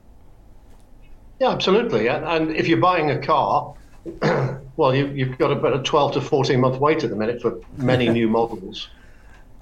Yeah, 1.40 1.50
absolutely. 1.50 2.08
And, 2.08 2.24
and 2.24 2.50
if 2.56 2.68
you're 2.68 2.80
buying 2.80 3.10
a 3.10 3.18
car, 3.18 3.74
well, 4.76 4.94
you, 4.94 5.26
have 5.26 5.38
got 5.38 5.50
about 5.50 5.74
a 5.74 5.82
12 5.82 6.12
to 6.12 6.20
14 6.20 6.60
month 6.60 6.80
wait 6.80 7.02
at 7.02 7.10
the 7.10 7.16
minute 7.16 7.42
for 7.42 7.60
many 7.76 8.08
new 8.18 8.28
models. 8.28 8.88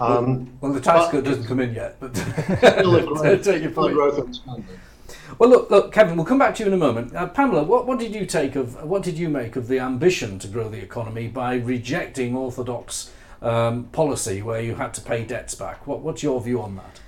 Um, 0.01 0.59
well, 0.61 0.73
the 0.73 0.81
tax 0.81 1.11
cut 1.11 1.25
doesn't 1.25 1.45
come 1.45 1.61
in 1.61 1.75
yet, 1.75 1.97
but 2.01 2.15
take 3.45 3.63
your 3.63 3.71
point. 3.71 3.97
Well, 5.39 5.51
look, 5.51 5.71
look, 5.71 5.93
Kevin. 5.93 6.17
We'll 6.17 6.27
come 6.27 6.39
back 6.39 6.55
to 6.57 6.63
you 6.63 6.69
in 6.69 6.75
a 6.75 6.79
moment. 6.79 7.15
Uh, 7.15 7.27
Pamela, 7.29 7.63
what, 7.63 7.87
what 7.87 7.99
did 7.99 8.15
you 8.15 8.27
take 8.27 8.57
of 8.57 8.83
what 8.85 9.03
did 9.03 9.19
you 9.19 9.29
make 9.29 9.57
of 9.57 9.69
the 9.69 9.79
ambition 9.79 10.39
to 10.41 10.49
grow 10.49 10.69
the 10.69 10.83
economy 10.83 11.29
by 11.29 11.57
rejecting 11.57 12.37
orthodox 12.37 13.13
um, 13.43 13.85
policy 13.85 14.43
where 14.43 14.61
you 14.61 14.77
had 14.77 14.95
to 14.95 15.01
pay 15.01 15.25
debts 15.25 15.55
back? 15.55 15.87
What, 15.87 16.01
what's 16.01 16.23
your 16.23 16.41
view 16.41 16.61
on 16.61 16.77
that? 16.77 17.01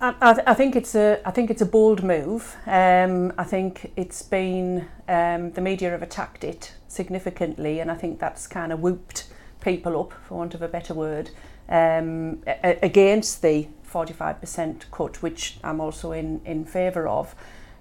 I, 0.00 0.42
I, 0.46 0.54
think 0.54 0.76
it's 0.76 0.94
a 0.94 1.20
I 1.24 1.30
think 1.30 1.50
it's 1.50 1.62
a 1.62 1.66
bold 1.66 2.02
move. 2.02 2.56
Um, 2.66 3.32
I 3.38 3.44
think 3.44 3.92
it's 3.96 4.22
been 4.22 4.88
um, 5.08 5.52
the 5.52 5.60
media 5.60 5.90
have 5.90 6.02
attacked 6.02 6.44
it 6.44 6.72
significantly, 6.88 7.80
and 7.80 7.90
I 7.90 7.94
think 7.94 8.18
that's 8.18 8.46
kind 8.46 8.72
of 8.72 8.80
whooped 8.80 9.28
people 9.60 9.98
up, 9.98 10.12
for 10.24 10.36
want 10.36 10.54
of 10.54 10.60
a 10.60 10.68
better 10.68 10.92
word 10.92 11.30
um, 11.68 12.42
against 12.62 13.42
the 13.42 13.68
45% 13.90 14.90
cut, 14.90 15.22
which 15.22 15.58
I'm 15.62 15.80
also 15.80 16.12
in, 16.12 16.40
in 16.44 16.64
favour 16.64 17.06
of, 17.06 17.34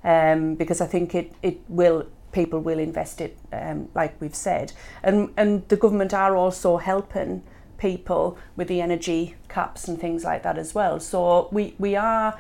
um, 0.04 0.56
because 0.56 0.82
I 0.82 0.86
think 0.86 1.16
it, 1.16 1.34
it 1.42 1.60
will 1.68 2.08
people 2.34 2.60
will 2.60 2.80
invest 2.80 3.22
it, 3.22 3.38
um, 3.54 3.88
like 3.94 4.20
we've 4.20 4.36
said. 4.36 4.74
And, 5.04 5.32
and 5.38 5.68
the 5.70 5.78
government 5.78 6.14
are 6.14 6.36
also 6.36 6.78
helping 6.78 7.44
people 7.78 8.38
with 8.56 8.68
the 8.68 8.82
energy 8.82 9.36
caps 9.48 9.88
and 9.88 10.00
things 10.00 10.24
like 10.24 10.44
that 10.44 10.58
as 10.58 10.74
well. 10.74 11.00
So 11.00 11.48
we, 11.52 11.76
we 11.78 11.96
are, 11.96 12.38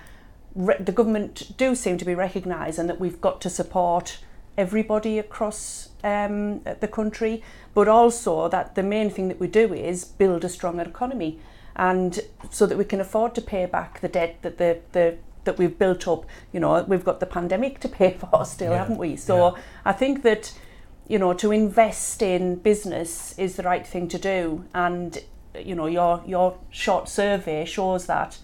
the 0.56 0.92
government 0.92 1.56
do 1.58 1.76
seem 1.76 1.98
to 2.00 2.06
be 2.06 2.16
recognising 2.16 2.88
that 2.88 3.00
we've 3.00 3.22
got 3.22 3.40
to 3.42 3.50
support 3.50 4.20
everybody 4.58 5.20
across 5.20 5.90
um, 6.04 6.62
the 6.64 6.88
country, 6.88 7.44
but 7.74 7.88
also 7.88 8.48
that 8.50 8.76
the 8.76 8.84
main 8.84 9.10
thing 9.10 9.28
that 9.28 9.40
we 9.40 9.48
do 9.48 9.74
is 9.74 10.06
build 10.06 10.44
a 10.44 10.50
stronger 10.50 10.84
economy, 10.84 11.40
and 11.76 12.20
so 12.50 12.66
that 12.66 12.78
we 12.78 12.86
can 12.86 13.02
afford 13.02 13.34
to 13.36 13.42
pay 13.42 13.66
back 13.66 14.02
the 14.02 14.08
debt 14.08 14.42
that 14.42 14.58
the 14.58 14.80
the 14.92 15.18
that 15.44 15.58
we've 15.58 15.78
built 15.78 16.08
up. 16.08 16.26
You 16.52 16.60
know, 16.60 16.84
we've 16.84 17.04
got 17.04 17.20
the 17.20 17.26
pandemic 17.26 17.80
to 17.82 17.90
pay 17.90 18.14
for 18.20 18.46
still, 18.46 18.72
yeah. 18.72 18.80
haven't 18.80 18.98
we? 18.98 19.16
So 19.16 19.56
yeah. 19.56 19.62
I 19.86 19.92
think 19.94 20.24
that 20.24 20.54
you 21.08 21.20
know 21.20 21.34
to 21.34 21.52
invest 21.52 22.22
in 22.22 22.56
business 22.56 23.38
is 23.38 23.56
the 23.56 23.64
right 23.64 23.86
thing 23.86 24.08
to 24.10 24.20
do, 24.20 24.66
and 24.74 25.24
you 25.58 25.76
know 25.76 25.88
your 25.88 26.24
your 26.26 26.58
short 26.70 27.10
survey 27.10 27.66
shows 27.66 28.06
that 28.06 28.38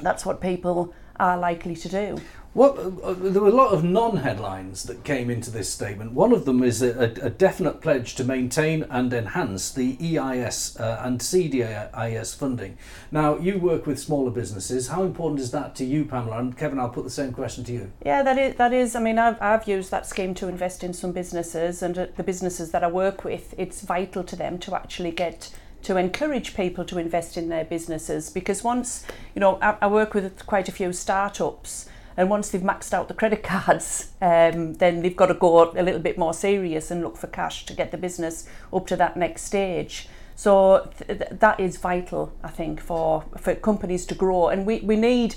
that's 0.00 0.26
what 0.26 0.40
people 0.40 0.94
are 1.16 1.38
likely 1.38 1.76
to 1.76 1.88
do. 1.88 2.18
What, 2.54 2.76
uh, 2.76 3.14
there 3.14 3.40
were 3.40 3.48
a 3.48 3.50
lot 3.50 3.72
of 3.72 3.82
non-headlines 3.82 4.82
that 4.82 5.04
came 5.04 5.30
into 5.30 5.50
this 5.50 5.70
statement. 5.70 6.12
One 6.12 6.32
of 6.32 6.44
them 6.44 6.62
is 6.62 6.82
a, 6.82 7.00
a 7.00 7.30
definite 7.30 7.80
pledge 7.80 8.14
to 8.16 8.24
maintain 8.24 8.82
and 8.90 9.10
enhance 9.10 9.72
the 9.72 9.96
EIS 9.98 10.78
uh, 10.78 11.00
and 11.02 11.22
SEIS 11.22 12.34
funding. 12.34 12.76
Now, 13.10 13.38
you 13.38 13.58
work 13.58 13.86
with 13.86 13.98
smaller 13.98 14.30
businesses. 14.30 14.88
How 14.88 15.02
important 15.02 15.40
is 15.40 15.50
that 15.52 15.74
to 15.76 15.84
you, 15.86 16.04
Pamela? 16.04 16.40
And 16.40 16.56
Kevin, 16.56 16.78
I'll 16.78 16.90
put 16.90 17.04
the 17.04 17.10
same 17.10 17.32
question 17.32 17.64
to 17.64 17.72
you. 17.72 17.92
Yeah, 18.04 18.22
that 18.22 18.36
is. 18.36 18.54
That 18.56 18.74
is. 18.74 18.94
I 18.94 19.00
mean, 19.00 19.18
I've, 19.18 19.40
I've 19.40 19.66
used 19.66 19.90
that 19.90 20.06
scheme 20.06 20.34
to 20.34 20.48
invest 20.48 20.84
in 20.84 20.92
some 20.92 21.12
businesses, 21.12 21.82
and 21.82 21.96
uh, 21.96 22.06
the 22.16 22.22
businesses 22.22 22.70
that 22.72 22.84
I 22.84 22.88
work 22.88 23.24
with, 23.24 23.54
it's 23.56 23.80
vital 23.80 24.22
to 24.24 24.36
them 24.36 24.58
to 24.58 24.74
actually 24.74 25.12
get 25.12 25.50
to 25.84 25.96
encourage 25.96 26.54
people 26.54 26.84
to 26.84 26.98
invest 26.98 27.36
in 27.36 27.48
their 27.48 27.64
businesses 27.64 28.30
because 28.30 28.62
once 28.62 29.04
you 29.34 29.40
know 29.40 29.58
I, 29.60 29.76
I 29.82 29.86
work 29.88 30.14
with 30.14 30.46
quite 30.46 30.68
a 30.68 30.72
few 30.72 30.92
startups 30.92 31.88
and 32.16 32.30
once 32.30 32.50
they've 32.50 32.62
maxed 32.62 32.92
out 32.92 33.08
the 33.08 33.14
credit 33.14 33.42
cards, 33.52 34.12
um, 34.20 34.74
then 34.74 35.02
they've 35.02 35.16
got 35.16 35.26
to 35.26 35.34
go 35.34 35.70
a 35.72 35.82
little 35.82 36.00
bit 36.00 36.18
more 36.18 36.34
serious 36.34 36.90
and 36.90 37.02
look 37.02 37.16
for 37.16 37.26
cash 37.26 37.66
to 37.66 37.74
get 37.74 37.90
the 37.90 37.98
business 37.98 38.48
up 38.72 38.86
to 38.88 38.96
that 38.96 39.16
next 39.16 39.42
stage. 39.42 40.08
So 40.34 40.90
th- 41.06 41.28
that 41.30 41.60
is 41.60 41.76
vital, 41.76 42.32
I 42.42 42.48
think, 42.48 42.80
for, 42.80 43.24
for 43.38 43.54
companies 43.54 44.06
to 44.06 44.14
grow. 44.14 44.48
And 44.48 44.66
we, 44.66 44.80
we 44.80 44.96
need, 44.96 45.36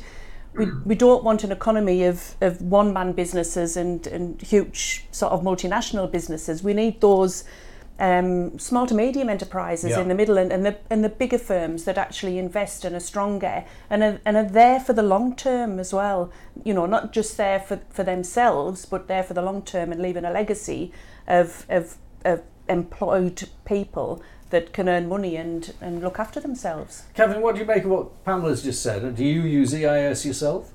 we, 0.53 0.67
we 0.85 0.95
don't 0.95 1.23
want 1.23 1.43
an 1.43 1.51
economy 1.51 2.03
of, 2.03 2.35
of 2.41 2.61
one 2.61 2.93
man 2.93 3.11
businesses 3.11 3.77
and, 3.77 4.07
and 4.07 4.41
huge 4.41 5.05
sort 5.11 5.33
of 5.33 5.41
multinational 5.41 6.11
businesses. 6.11 6.63
We 6.63 6.73
need 6.73 7.01
those 7.01 7.43
um, 7.97 8.59
small 8.59 8.85
to 8.87 8.93
medium 8.93 9.29
enterprises 9.29 9.91
yeah. 9.91 10.01
in 10.01 10.09
the 10.09 10.15
middle 10.15 10.37
and, 10.37 10.51
and 10.51 10.65
the 10.65 10.77
and 10.89 11.03
the 11.03 11.09
bigger 11.09 11.37
firms 11.37 11.85
that 11.85 11.97
actually 11.97 12.37
invest 12.37 12.83
and 12.83 12.95
are 12.95 12.99
stronger 12.99 13.63
and 13.89 14.03
are, 14.03 14.19
and 14.25 14.35
are 14.35 14.43
there 14.43 14.79
for 14.79 14.93
the 14.93 15.03
long 15.03 15.35
term 15.35 15.79
as 15.79 15.93
well. 15.93 16.31
You 16.63 16.73
know, 16.73 16.85
not 16.85 17.13
just 17.13 17.37
there 17.37 17.59
for, 17.59 17.79
for 17.89 18.03
themselves, 18.03 18.85
but 18.85 19.07
there 19.07 19.23
for 19.23 19.33
the 19.33 19.41
long 19.41 19.61
term 19.61 19.91
and 19.91 20.01
leaving 20.01 20.25
a 20.25 20.31
legacy 20.31 20.91
of, 21.27 21.65
of, 21.69 21.95
of 22.25 22.41
employed 22.67 23.47
people 23.65 24.21
that 24.49 24.73
can 24.73 24.87
earn 24.87 25.07
money 25.07 25.35
and, 25.35 25.73
and 25.81 26.01
look 26.01 26.19
after 26.19 26.39
themselves. 26.39 27.03
Kevin, 27.13 27.41
what 27.41 27.55
do 27.55 27.61
you 27.61 27.67
make 27.67 27.83
of 27.83 27.89
what 27.89 28.25
Pamela's 28.25 28.63
just 28.63 28.81
said? 28.81 29.15
Do 29.15 29.23
you 29.25 29.41
use 29.41 29.73
EIS 29.73 30.25
yourself? 30.25 30.71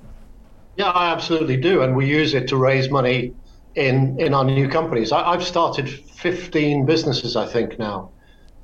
Yeah, 0.77 0.91
I 0.91 1.13
absolutely 1.13 1.57
do, 1.57 1.83
and 1.83 1.95
we 1.95 2.07
use 2.07 2.35
it 2.35 2.49
to 2.49 2.57
raise 2.57 2.91
money 2.91 3.35
in 3.75 4.19
in 4.21 4.35
our 4.35 4.45
new 4.45 4.69
companies. 4.69 5.13
I, 5.13 5.33
have 5.33 5.45
started 5.45 5.89
15 5.89 6.87
businesses, 6.87 7.37
I 7.37 7.47
think 7.47 7.79
now, 7.79 8.11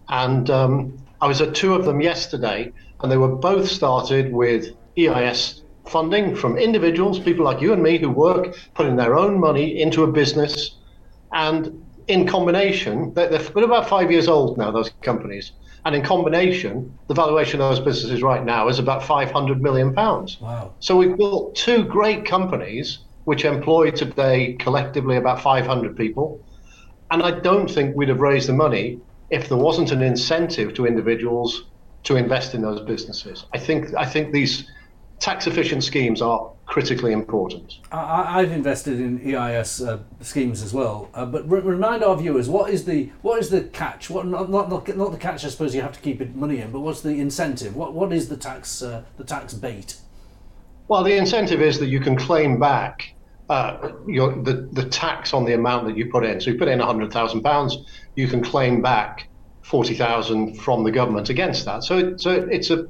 and 0.08 0.50
um, 0.50 0.98
I 1.20 1.26
was 1.26 1.40
at 1.40 1.54
two 1.54 1.74
of 1.74 1.84
them 1.84 2.00
yesterday, 2.00 2.72
and 3.00 3.10
they 3.10 3.16
were 3.16 3.34
both 3.34 3.68
started 3.68 4.32
with 4.32 4.74
EIS 4.98 5.62
funding 5.86 6.34
from 6.34 6.58
individuals, 6.58 7.18
people 7.18 7.44
like 7.44 7.60
you 7.60 7.72
and 7.72 7.82
me 7.82 7.98
who 7.98 8.10
work, 8.10 8.56
putting 8.74 8.96
their 8.96 9.16
own 9.16 9.38
money 9.38 9.80
into 9.80 10.02
a 10.02 10.06
business, 10.06 10.76
and 11.32 11.82
in 12.08 12.26
combination, 12.26 13.12
they're, 13.14 13.28
they're 13.28 13.64
about 13.64 13.88
five 13.88 14.10
years 14.10 14.28
old 14.28 14.58
now. 14.58 14.70
Those 14.70 14.90
companies. 15.02 15.52
And 15.84 15.94
in 15.94 16.02
combination, 16.02 16.98
the 17.06 17.14
valuation 17.14 17.60
of 17.60 17.70
those 17.70 17.84
businesses 17.84 18.20
right 18.20 18.44
now 18.44 18.66
is 18.68 18.80
about 18.80 19.04
500 19.04 19.62
million 19.62 19.94
pounds. 19.94 20.40
Wow. 20.40 20.74
So 20.80 20.96
we've 20.96 21.16
built 21.16 21.54
two 21.54 21.84
great 21.84 22.24
companies 22.24 22.98
which 23.26 23.44
employ 23.44 23.90
today 23.90 24.54
collectively 24.54 25.16
about 25.16 25.42
500 25.42 25.96
people. 25.96 26.40
And 27.10 27.22
I 27.24 27.32
don't 27.32 27.68
think 27.68 27.96
we'd 27.96 28.08
have 28.08 28.20
raised 28.20 28.48
the 28.48 28.52
money 28.52 29.00
if 29.30 29.48
there 29.48 29.58
wasn't 29.58 29.90
an 29.90 30.00
incentive 30.00 30.74
to 30.74 30.86
individuals 30.86 31.64
to 32.04 32.14
invest 32.14 32.54
in 32.54 32.62
those 32.62 32.80
businesses. 32.82 33.44
I 33.52 33.58
think 33.58 33.92
I 33.96 34.06
think 34.06 34.32
these 34.32 34.70
tax 35.18 35.48
efficient 35.48 35.82
schemes 35.82 36.22
are 36.22 36.52
critically 36.66 37.10
important. 37.10 37.78
I, 37.90 38.42
have 38.42 38.52
invested 38.52 39.00
in 39.00 39.34
EIS 39.34 39.82
uh, 39.82 39.98
schemes 40.20 40.62
as 40.62 40.72
well, 40.72 41.08
uh, 41.12 41.26
but 41.26 41.50
re- 41.50 41.60
remind 41.60 42.04
our 42.04 42.16
viewers 42.16 42.48
what 42.48 42.70
is 42.70 42.84
the 42.84 43.10
what 43.22 43.40
is 43.40 43.50
the 43.50 43.62
catch? 43.62 44.08
What 44.08 44.26
not, 44.26 44.50
not 44.50 44.70
not 44.70 45.10
the 45.10 45.18
catch? 45.18 45.44
I 45.44 45.48
suppose 45.48 45.74
you 45.74 45.82
have 45.82 45.94
to 45.94 46.00
keep 46.00 46.20
money 46.36 46.60
in, 46.60 46.70
but 46.70 46.78
what's 46.78 47.00
the 47.00 47.18
incentive? 47.20 47.74
What 47.74 47.92
what 47.92 48.12
is 48.12 48.28
the 48.28 48.36
tax 48.36 48.82
uh, 48.82 49.02
the 49.16 49.24
tax 49.24 49.52
bait? 49.52 49.96
Well, 50.86 51.02
the 51.02 51.16
incentive 51.16 51.60
is 51.60 51.80
that 51.80 51.86
you 51.86 51.98
can 51.98 52.14
claim 52.14 52.60
back 52.60 53.15
uh, 53.48 53.92
your, 54.06 54.34
the, 54.42 54.68
the 54.72 54.84
tax 54.84 55.32
on 55.32 55.44
the 55.44 55.52
amount 55.52 55.86
that 55.86 55.96
you 55.96 56.10
put 56.10 56.24
in. 56.24 56.40
So 56.40 56.50
you 56.50 56.58
put 56.58 56.68
in 56.68 56.78
£100,000, 56.78 57.86
you 58.14 58.28
can 58.28 58.42
claim 58.42 58.82
back 58.82 59.28
40,000 59.62 60.54
from 60.54 60.84
the 60.84 60.90
government 60.90 61.28
against 61.28 61.64
that. 61.64 61.84
So, 61.84 61.98
it, 61.98 62.20
so 62.20 62.32
it's 62.50 62.70
a, 62.70 62.84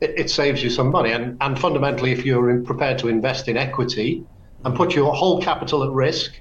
it, 0.00 0.18
it, 0.18 0.30
saves 0.30 0.62
you 0.62 0.70
some 0.70 0.90
money. 0.90 1.12
And, 1.12 1.36
and 1.40 1.58
fundamentally, 1.58 2.12
if 2.12 2.24
you're 2.24 2.50
in, 2.50 2.64
prepared 2.64 2.98
to 2.98 3.08
invest 3.08 3.48
in 3.48 3.56
equity 3.56 4.24
and 4.64 4.74
put 4.74 4.94
your 4.94 5.14
whole 5.14 5.40
capital 5.40 5.84
at 5.84 5.90
risk 5.90 6.40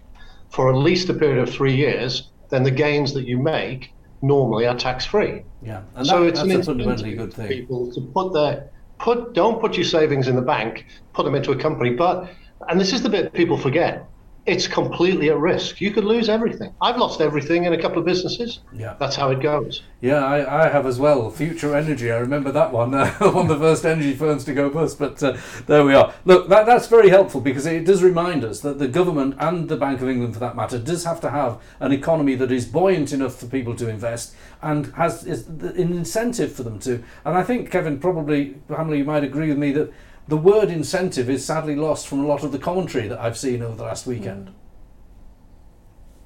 for 0.50 0.70
at 0.70 0.76
least 0.76 1.10
a 1.10 1.14
period 1.14 1.40
of 1.40 1.54
three 1.54 1.76
years, 1.76 2.30
then 2.50 2.64
the 2.64 2.72
gains 2.72 3.14
that 3.14 3.26
you 3.26 3.38
make 3.38 3.94
normally 4.22 4.68
are 4.68 4.76
tax 4.76 5.06
free. 5.06 5.44
Yeah, 5.64 5.82
and 5.96 6.06
so 6.06 6.22
that, 6.22 6.30
it's 6.30 6.40
that's 6.40 6.54
an 6.54 6.60
a 6.60 6.64
fundamentally 6.64 7.16
good 7.16 7.34
thing. 7.34 7.48
People 7.48 7.92
to 7.94 8.02
put 8.02 8.34
their 8.34 8.70
put 9.00 9.34
don't 9.34 9.60
put 9.60 9.76
your 9.76 9.86
savings 9.86 10.28
in 10.28 10.36
the 10.36 10.42
bank, 10.42 10.86
put 11.14 11.24
them 11.24 11.36
into 11.36 11.52
a 11.52 11.56
company, 11.56 11.92
but 11.92 12.30
and 12.70 12.80
this 12.80 12.94
is 12.94 13.02
the 13.02 13.10
bit 13.10 13.34
people 13.34 13.58
forget. 13.58 14.08
It's 14.48 14.68
completely 14.68 15.30
at 15.30 15.38
risk. 15.38 15.80
You 15.80 15.92
could 15.92 16.04
lose 16.04 16.28
everything. 16.28 16.74
I've 16.82 16.98
lost 16.98 17.22
everything 17.22 17.66
in 17.66 17.74
a 17.74 17.82
couple 17.82 18.00
of 18.00 18.06
businesses. 18.06 18.62
Yeah, 18.74 18.96
that's 19.00 19.16
how 19.16 19.30
it 19.30 19.40
goes. 19.40 19.84
Yeah, 20.02 20.26
I, 20.26 20.66
I 20.66 20.70
have 20.70 20.88
as 20.88 20.98
well. 20.98 21.30
Future 21.30 21.76
Energy. 21.76 22.12
I 22.12 22.18
remember 22.18 22.52
that 22.52 22.72
one. 22.72 22.92
Uh, 23.02 23.32
one 23.32 23.50
of 23.50 23.60
the 23.60 23.60
first 23.60 23.86
energy 23.86 24.14
firms 24.14 24.44
to 24.46 24.54
go 24.54 24.70
bust. 24.70 24.98
But 24.98 25.22
uh, 25.22 25.38
there 25.68 25.86
we 25.86 25.94
are. 25.94 26.14
Look, 26.26 26.50
that, 26.50 26.66
that's 26.66 26.88
very 26.88 27.10
helpful 27.10 27.40
because 27.40 27.66
it 27.66 27.86
does 27.86 28.02
remind 28.02 28.44
us 28.44 28.62
that 28.62 28.80
the 28.80 28.88
government 28.88 29.36
and 29.40 29.70
the 29.70 29.78
Bank 29.78 30.02
of 30.02 30.10
England, 30.10 30.34
for 30.34 30.40
that 30.40 30.56
matter, 30.56 30.80
does 30.80 31.04
have 31.04 31.22
to 31.22 31.30
have 31.30 31.62
an 31.80 31.92
economy 31.92 32.36
that 32.36 32.52
is 32.52 32.66
buoyant 32.66 33.12
enough 33.12 33.40
for 33.40 33.46
people 33.46 33.76
to 33.76 33.88
invest 33.90 34.36
and 34.62 34.88
has 34.96 35.26
is 35.26 35.48
an 35.48 35.94
incentive 35.94 36.52
for 36.52 36.64
them 36.64 36.80
to. 36.80 37.04
And 37.26 37.38
I 37.38 37.44
think 37.44 37.72
Kevin 37.72 38.00
probably, 38.00 38.56
Pamela, 38.68 38.98
you 38.98 39.06
might 39.06 39.24
agree 39.24 39.50
with 39.50 39.58
me 39.58 39.72
that 39.74 39.92
the 40.32 40.38
word 40.38 40.70
incentive 40.70 41.30
is 41.30 41.44
sadly 41.44 41.76
lost 41.76 42.08
from 42.08 42.22
a 42.22 42.26
lot 42.26 42.42
of 42.46 42.54
the 42.54 42.58
commentary 42.58 43.06
that 43.10 43.20
I've 43.20 43.38
seen 43.38 43.62
over 43.62 43.76
the 43.76 43.84
last 43.84 44.08
weekend. 44.08 44.50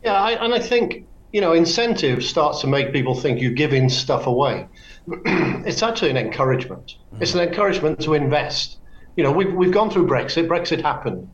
Yeah, 0.04 0.14
I, 0.14 0.34
and 0.46 0.54
I 0.54 0.60
think 0.60 1.08
you 1.34 1.42
know 1.42 1.54
incentive 1.54 2.24
starts 2.24 2.62
to 2.62 2.68
make 2.68 2.94
people 2.94 3.16
think 3.16 3.42
you're 3.42 3.60
giving 3.66 3.90
stuff 3.90 4.28
away. 4.28 4.68
it's 5.66 5.82
actually 5.82 6.12
an 6.12 6.18
encouragement. 6.18 6.98
Mm. 7.16 7.22
It's 7.24 7.34
an 7.34 7.40
encouragement 7.40 8.00
to 8.02 8.14
invest. 8.14 8.78
You 9.18 9.24
know, 9.24 9.32
we've 9.32 9.52
we've 9.52 9.72
gone 9.72 9.90
through 9.90 10.06
Brexit. 10.06 10.48
Brexit 10.48 10.84
happened. 10.84 11.28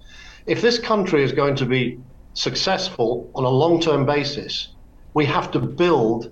If 0.46 0.62
this 0.62 0.80
country 0.80 1.25
is 1.25 1.34
going 1.34 1.58
to 1.58 1.66
be 1.66 2.00
successful 2.36 3.30
on 3.36 3.44
a 3.44 3.50
long-term 3.50 4.06
basis, 4.06 4.70
we 5.13 5.25
have 5.25 5.51
to 5.51 5.60
build 5.60 6.32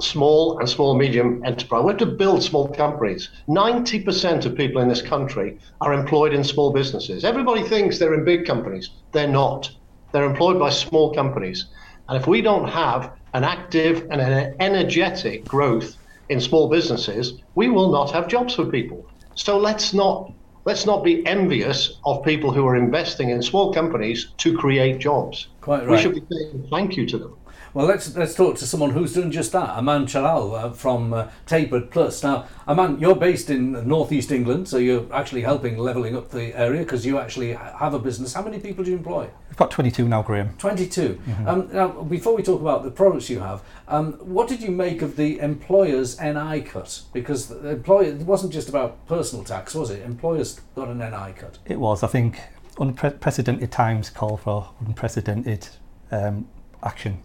small 0.00 0.58
and 0.58 0.68
small 0.68 0.94
medium 0.94 1.42
enterprise. 1.44 1.82
We 1.82 1.90
have 1.90 1.98
to 1.98 2.06
build 2.06 2.42
small 2.42 2.68
companies. 2.68 3.30
90% 3.48 4.44
of 4.44 4.54
people 4.54 4.82
in 4.82 4.88
this 4.88 5.02
country 5.02 5.58
are 5.80 5.92
employed 5.92 6.34
in 6.34 6.44
small 6.44 6.72
businesses. 6.72 7.24
Everybody 7.24 7.62
thinks 7.62 7.98
they're 7.98 8.14
in 8.14 8.24
big 8.24 8.44
companies. 8.44 8.90
They're 9.12 9.28
not. 9.28 9.70
They're 10.12 10.24
employed 10.24 10.58
by 10.58 10.70
small 10.70 11.14
companies. 11.14 11.66
And 12.08 12.20
if 12.20 12.26
we 12.26 12.40
don't 12.40 12.68
have 12.68 13.12
an 13.34 13.44
active 13.44 14.06
and 14.10 14.20
an 14.20 14.54
energetic 14.60 15.44
growth 15.44 15.96
in 16.28 16.40
small 16.40 16.68
businesses, 16.68 17.40
we 17.54 17.68
will 17.68 17.90
not 17.90 18.10
have 18.12 18.28
jobs 18.28 18.54
for 18.54 18.66
people. 18.66 19.08
So 19.34 19.58
let's 19.58 19.92
not 19.92 20.32
let's 20.64 20.84
not 20.84 21.04
be 21.04 21.24
envious 21.26 21.98
of 22.04 22.24
people 22.24 22.52
who 22.52 22.66
are 22.66 22.76
investing 22.76 23.30
in 23.30 23.40
small 23.40 23.72
companies 23.72 24.32
to 24.38 24.56
create 24.56 24.98
jobs. 24.98 25.48
Quite 25.60 25.86
right. 25.86 25.90
We 25.90 25.98
should 25.98 26.14
be 26.14 26.22
saying 26.30 26.66
thank 26.70 26.96
you 26.96 27.06
to 27.06 27.18
them. 27.18 27.36
Well, 27.76 27.84
let's 27.84 28.16
let's 28.16 28.34
talk 28.34 28.56
to 28.56 28.66
someone 28.66 28.92
who's 28.92 29.12
done 29.12 29.30
just 29.30 29.52
that, 29.52 29.68
Aman 29.68 30.06
Chalal 30.06 30.54
uh, 30.54 30.70
from 30.70 31.12
uh, 31.12 31.28
Tapered 31.44 31.90
Plus. 31.90 32.22
Now, 32.22 32.48
Aman, 32.66 32.98
you're 33.00 33.14
based 33.14 33.50
in 33.50 33.86
northeast 33.86 34.32
England, 34.32 34.66
so 34.66 34.78
you're 34.78 35.06
actually 35.12 35.42
helping 35.42 35.76
levelling 35.76 36.16
up 36.16 36.30
the 36.30 36.58
area 36.58 36.84
because 36.84 37.04
you 37.04 37.18
actually 37.18 37.52
have 37.52 37.92
a 37.92 37.98
business. 37.98 38.32
How 38.32 38.40
many 38.40 38.60
people 38.60 38.82
do 38.82 38.92
you 38.92 38.96
employ? 38.96 39.28
We've 39.50 39.58
got 39.58 39.70
22 39.70 40.08
now, 40.08 40.22
Graham. 40.22 40.56
22. 40.56 41.20
Mm-hmm. 41.20 41.46
Um, 41.46 41.68
now, 41.70 41.88
before 41.88 42.34
we 42.34 42.42
talk 42.42 42.62
about 42.62 42.82
the 42.82 42.90
products 42.90 43.28
you 43.28 43.40
have, 43.40 43.60
um, 43.88 44.14
what 44.20 44.48
did 44.48 44.62
you 44.62 44.70
make 44.70 45.02
of 45.02 45.16
the 45.16 45.38
employer's 45.40 46.18
NI 46.18 46.62
cut? 46.62 47.02
Because 47.12 47.48
the 47.48 47.72
employer, 47.72 48.04
it 48.04 48.22
wasn't 48.22 48.54
just 48.54 48.70
about 48.70 49.06
personal 49.06 49.44
tax, 49.44 49.74
was 49.74 49.90
it? 49.90 50.02
Employers 50.02 50.62
got 50.74 50.88
an 50.88 51.00
NI 51.00 51.34
cut. 51.38 51.58
It 51.66 51.78
was. 51.78 52.02
I 52.02 52.06
think 52.06 52.40
unprecedented 52.80 53.70
times 53.70 54.08
call 54.08 54.38
for 54.38 54.70
unprecedented 54.80 55.68
um, 56.10 56.48
action 56.82 57.22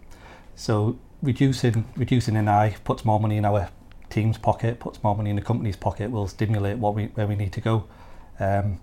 so 0.54 0.98
reducing 1.22 1.84
reducing 1.96 2.34
NI 2.34 2.76
puts 2.84 3.04
more 3.04 3.20
money 3.20 3.36
in 3.36 3.44
our 3.44 3.68
team's 4.10 4.38
pocket, 4.38 4.78
puts 4.80 5.02
more 5.02 5.16
money 5.16 5.30
in 5.30 5.36
the 5.36 5.42
company's 5.42 5.76
pocket, 5.76 6.10
will 6.10 6.28
stimulate 6.28 6.78
what 6.78 6.94
we 6.94 7.06
where 7.06 7.26
we 7.26 7.34
need 7.34 7.52
to 7.52 7.60
go. 7.60 7.84
Um, 8.38 8.80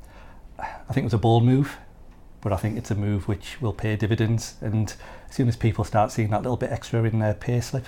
I 0.60 0.94
think 0.94 1.04
it 1.04 1.06
was 1.06 1.14
a 1.14 1.20
bold 1.20 1.46
move, 1.46 1.78
but 2.42 2.52
I 2.52 2.58
think 2.58 2.78
it's 2.78 2.92
a 2.92 2.96
move 2.96 3.28
which 3.28 3.62
will 3.62 3.74
pay 3.74 3.96
dividends. 3.96 4.56
And 4.62 4.94
as 5.30 5.36
soon 5.36 5.48
as 5.48 5.56
people 5.56 5.84
start 5.84 6.12
seeing 6.12 6.30
that 6.32 6.42
little 6.42 6.58
bit 6.58 6.72
extra 6.72 7.04
in 7.04 7.20
their 7.20 7.34
pay 7.34 7.62
slip, 7.62 7.86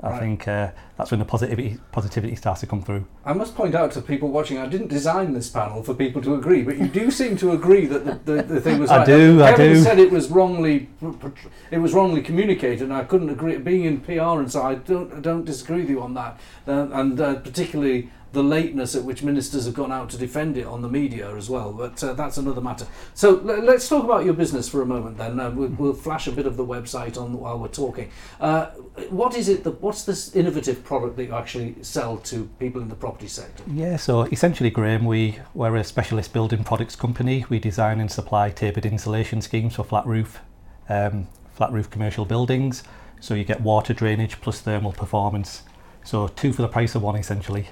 I 0.00 0.10
right. 0.10 0.20
think 0.20 0.46
uh, 0.46 0.72
that's 0.98 1.10
when 1.10 1.20
the 1.20 1.24
positivity 1.24 1.78
positivity 1.90 2.36
starts 2.36 2.60
to 2.60 2.66
come 2.66 2.82
through. 2.82 3.06
I 3.24 3.32
must 3.32 3.54
point 3.54 3.74
out 3.74 3.92
to 3.92 4.02
people 4.02 4.28
watching, 4.28 4.58
I 4.58 4.66
didn't 4.66 4.88
design 4.88 5.32
this 5.32 5.48
panel 5.48 5.82
for 5.82 5.94
people 5.94 6.20
to 6.22 6.34
agree, 6.34 6.62
but 6.62 6.76
you 6.76 6.86
do 6.86 7.10
seem 7.10 7.36
to 7.38 7.52
agree 7.52 7.86
that 7.86 8.04
the, 8.04 8.34
the, 8.34 8.42
the 8.42 8.60
thing 8.60 8.78
was. 8.78 8.90
I 8.96 8.98
right. 8.98 9.06
do. 9.06 9.36
Now, 9.36 9.50
Kevin 9.52 9.70
I 9.70 9.74
do. 9.74 9.82
said 9.82 9.98
it 9.98 10.10
was 10.10 10.28
wrongly, 10.28 10.90
it 11.70 11.78
was 11.78 11.94
wrongly 11.94 12.20
communicated, 12.20 12.82
and 12.82 12.92
I 12.92 13.04
couldn't 13.04 13.30
agree. 13.30 13.56
Being 13.56 13.84
in 13.84 14.00
PR 14.00 14.38
and 14.40 14.52
so, 14.52 14.62
I 14.62 14.74
don't, 14.74 15.12
I 15.14 15.20
don't 15.20 15.44
disagree 15.44 15.80
with 15.80 15.90
you 15.90 16.02
on 16.02 16.12
that, 16.14 16.38
uh, 16.68 16.88
and 16.92 17.18
uh, 17.18 17.36
particularly 17.36 18.10
the 18.36 18.42
lateness 18.42 18.94
at 18.94 19.02
which 19.02 19.22
ministers 19.22 19.64
have 19.64 19.72
gone 19.72 19.90
out 19.90 20.10
to 20.10 20.18
defend 20.18 20.58
it 20.58 20.66
on 20.66 20.82
the 20.82 20.88
media 20.90 21.34
as 21.34 21.48
well. 21.48 21.72
But 21.72 22.04
uh, 22.04 22.12
that's 22.12 22.36
another 22.36 22.60
matter. 22.60 22.86
So 23.14 23.38
l- 23.38 23.64
let's 23.64 23.88
talk 23.88 24.04
about 24.04 24.26
your 24.26 24.34
business 24.34 24.68
for 24.68 24.82
a 24.82 24.86
moment. 24.86 25.16
Then 25.16 25.40
uh, 25.40 25.50
we'll, 25.50 25.70
we'll, 25.70 25.94
flash 25.94 26.26
a 26.26 26.32
bit 26.32 26.44
of 26.44 26.58
the 26.58 26.64
website 26.64 27.16
on 27.16 27.32
while 27.40 27.58
we're 27.58 27.68
talking. 27.68 28.10
Uh, 28.38 28.66
what 29.08 29.34
is 29.34 29.48
it? 29.48 29.64
That, 29.64 29.80
what's 29.80 30.04
this 30.04 30.36
innovative 30.36 30.84
product 30.84 31.16
that 31.16 31.24
you 31.24 31.34
actually 31.34 31.76
sell 31.80 32.18
to 32.18 32.44
people 32.58 32.82
in 32.82 32.90
the 32.90 32.94
property 32.94 33.26
sector? 33.26 33.64
Yeah. 33.72 33.96
So 33.96 34.24
essentially, 34.24 34.68
Graham, 34.68 35.06
we 35.06 35.38
we're 35.54 35.76
a 35.76 35.84
specialist 35.84 36.34
building 36.34 36.62
products 36.62 36.94
company. 36.94 37.46
We 37.48 37.58
design 37.58 38.00
and 38.00 38.12
supply 38.12 38.50
tapered 38.50 38.84
insulation 38.84 39.40
schemes 39.40 39.76
for 39.76 39.82
flat 39.82 40.06
roof, 40.06 40.40
um, 40.90 41.26
flat 41.54 41.72
roof 41.72 41.88
commercial 41.88 42.26
buildings. 42.26 42.82
So 43.18 43.32
you 43.32 43.44
get 43.44 43.62
water 43.62 43.94
drainage 43.94 44.42
plus 44.42 44.60
thermal 44.60 44.92
performance. 44.92 45.62
So 46.04 46.28
two 46.28 46.52
for 46.52 46.60
the 46.60 46.68
price 46.68 46.94
of 46.94 47.00
one, 47.00 47.16
essentially. 47.16 47.68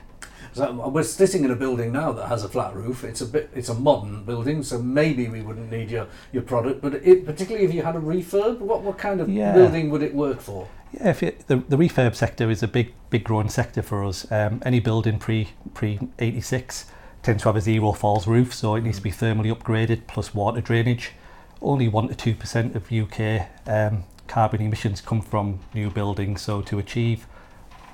So 0.54 0.88
we're 0.88 1.02
sitting 1.02 1.44
in 1.44 1.50
a 1.50 1.56
building 1.56 1.92
now 1.92 2.12
that 2.12 2.28
has 2.28 2.44
a 2.44 2.48
flat 2.48 2.76
roof. 2.76 3.02
It's 3.02 3.20
a 3.20 3.26
bit, 3.26 3.50
it's 3.54 3.68
a 3.68 3.74
modern 3.74 4.24
building, 4.24 4.62
so 4.62 4.80
maybe 4.80 5.28
we 5.28 5.42
wouldn't 5.42 5.68
need 5.68 5.90
your, 5.90 6.06
your 6.32 6.42
product. 6.42 6.80
But 6.80 6.94
it, 6.94 7.26
particularly 7.26 7.66
if 7.66 7.74
you 7.74 7.82
had 7.82 7.96
a 7.96 8.00
refurb, 8.00 8.60
what, 8.60 8.82
what 8.82 8.96
kind 8.96 9.20
of 9.20 9.28
yeah. 9.28 9.52
building 9.52 9.90
would 9.90 10.02
it 10.02 10.14
work 10.14 10.40
for? 10.40 10.68
Yeah, 10.92 11.10
if 11.10 11.24
it, 11.24 11.48
the, 11.48 11.56
the 11.56 11.76
refurb 11.76 12.14
sector 12.14 12.50
is 12.50 12.62
a 12.62 12.68
big 12.68 12.94
big 13.10 13.24
growing 13.24 13.48
sector 13.48 13.82
for 13.82 14.04
us. 14.04 14.30
Um, 14.30 14.62
any 14.64 14.78
building 14.78 15.18
pre 15.18 15.48
pre 15.74 15.98
eighty 16.20 16.40
six 16.40 16.86
tends 17.24 17.42
to 17.42 17.48
have 17.48 17.56
a 17.56 17.60
zero 17.60 17.90
falls 17.90 18.28
roof, 18.28 18.54
so 18.54 18.76
it 18.76 18.84
needs 18.84 18.98
to 18.98 19.02
be 19.02 19.10
thermally 19.10 19.52
upgraded 19.52 20.06
plus 20.06 20.34
water 20.34 20.60
drainage. 20.60 21.12
Only 21.60 21.88
one 21.88 22.06
to 22.06 22.14
two 22.14 22.34
percent 22.36 22.76
of 22.76 22.92
UK 22.92 23.48
um, 23.66 24.04
carbon 24.28 24.62
emissions 24.62 25.00
come 25.00 25.20
from 25.20 25.58
new 25.74 25.90
buildings, 25.90 26.42
so 26.42 26.62
to 26.62 26.78
achieve 26.78 27.26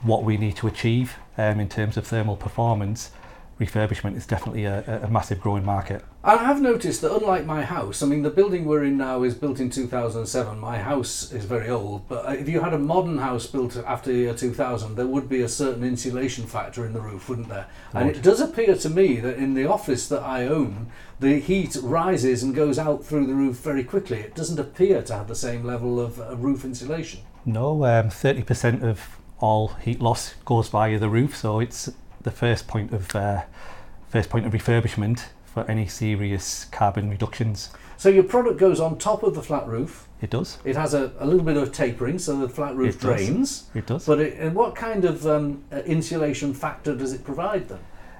what 0.02 0.24
we 0.24 0.36
need 0.36 0.56
to 0.56 0.66
achieve 0.66 1.16
um, 1.36 1.60
in 1.60 1.68
terms 1.68 1.96
of 1.96 2.06
thermal 2.06 2.36
performance, 2.36 3.10
refurbishment 3.60 4.16
is 4.16 4.26
definitely 4.26 4.64
a, 4.64 5.02
a 5.04 5.08
massive 5.08 5.40
growing 5.40 5.64
market. 5.64 6.02
I 6.24 6.36
have 6.38 6.60
noticed 6.60 7.02
that 7.02 7.14
unlike 7.14 7.44
my 7.44 7.62
house, 7.62 8.02
I 8.02 8.06
mean, 8.06 8.22
the 8.22 8.30
building 8.30 8.64
we're 8.64 8.84
in 8.84 8.96
now 8.96 9.22
is 9.22 9.34
built 9.34 9.60
in 9.60 9.70
2007. 9.70 10.58
My 10.58 10.78
house 10.78 11.30
is 11.32 11.44
very 11.44 11.68
old, 11.68 12.08
but 12.08 12.36
if 12.36 12.48
you 12.48 12.60
had 12.60 12.72
a 12.72 12.78
modern 12.78 13.18
house 13.18 13.46
built 13.46 13.76
after 13.76 14.10
the 14.10 14.18
year 14.18 14.34
2000, 14.34 14.96
there 14.96 15.06
would 15.06 15.28
be 15.28 15.42
a 15.42 15.48
certain 15.48 15.84
insulation 15.84 16.46
factor 16.46 16.86
in 16.86 16.94
the 16.94 17.00
roof, 17.00 17.28
wouldn't 17.28 17.48
there? 17.48 17.66
And 17.92 18.10
it 18.10 18.22
does 18.22 18.40
appear 18.40 18.76
to 18.76 18.90
me 18.90 19.16
that 19.16 19.36
in 19.36 19.54
the 19.54 19.66
office 19.66 20.08
that 20.08 20.22
I 20.22 20.46
own, 20.46 20.90
the 21.20 21.38
heat 21.38 21.76
rises 21.82 22.42
and 22.42 22.54
goes 22.54 22.78
out 22.78 23.04
through 23.04 23.26
the 23.26 23.34
roof 23.34 23.56
very 23.56 23.84
quickly. 23.84 24.18
It 24.20 24.34
doesn't 24.34 24.58
appear 24.58 25.02
to 25.02 25.14
have 25.14 25.28
the 25.28 25.34
same 25.34 25.64
level 25.64 26.00
of 26.00 26.18
uh, 26.20 26.34
roof 26.36 26.64
insulation. 26.64 27.20
No, 27.44 27.84
um, 27.84 28.08
30% 28.08 28.82
of 28.82 29.19
all 29.40 29.68
heat 29.68 30.00
loss 30.00 30.34
goes 30.44 30.68
via 30.68 30.98
the 30.98 31.08
roof, 31.08 31.36
so 31.36 31.60
it's 31.60 31.90
the 32.22 32.30
first 32.30 32.68
point 32.68 32.92
of 32.92 33.14
uh, 33.16 33.42
first 34.08 34.30
point 34.30 34.46
of 34.46 34.52
refurbishment 34.52 35.26
for 35.44 35.68
any 35.68 35.86
serious 35.86 36.66
carbon 36.66 37.10
reductions. 37.10 37.70
So 37.96 38.08
your 38.08 38.22
product 38.24 38.58
goes 38.58 38.80
on 38.80 38.98
top 38.98 39.22
of 39.22 39.34
the 39.34 39.42
flat 39.42 39.66
roof. 39.66 40.06
It 40.22 40.30
does. 40.30 40.58
It 40.64 40.76
has 40.76 40.94
a, 40.94 41.12
a 41.18 41.26
little 41.26 41.44
bit 41.44 41.56
of 41.56 41.72
tapering, 41.72 42.18
so 42.18 42.38
the 42.38 42.48
flat 42.48 42.74
roof 42.76 42.94
It 42.96 43.00
does. 43.00 43.02
drains. 43.02 43.64
It 43.74 43.86
does. 43.86 44.06
But 44.06 44.20
it, 44.20 44.52
what 44.52 44.74
kind 44.74 45.04
of 45.04 45.26
um, 45.26 45.64
uh, 45.72 45.78
insulation 45.78 46.54
factor 46.54 46.94
does 46.94 47.12
it 47.12 47.24
provide 47.24 47.68
then? 47.68 47.78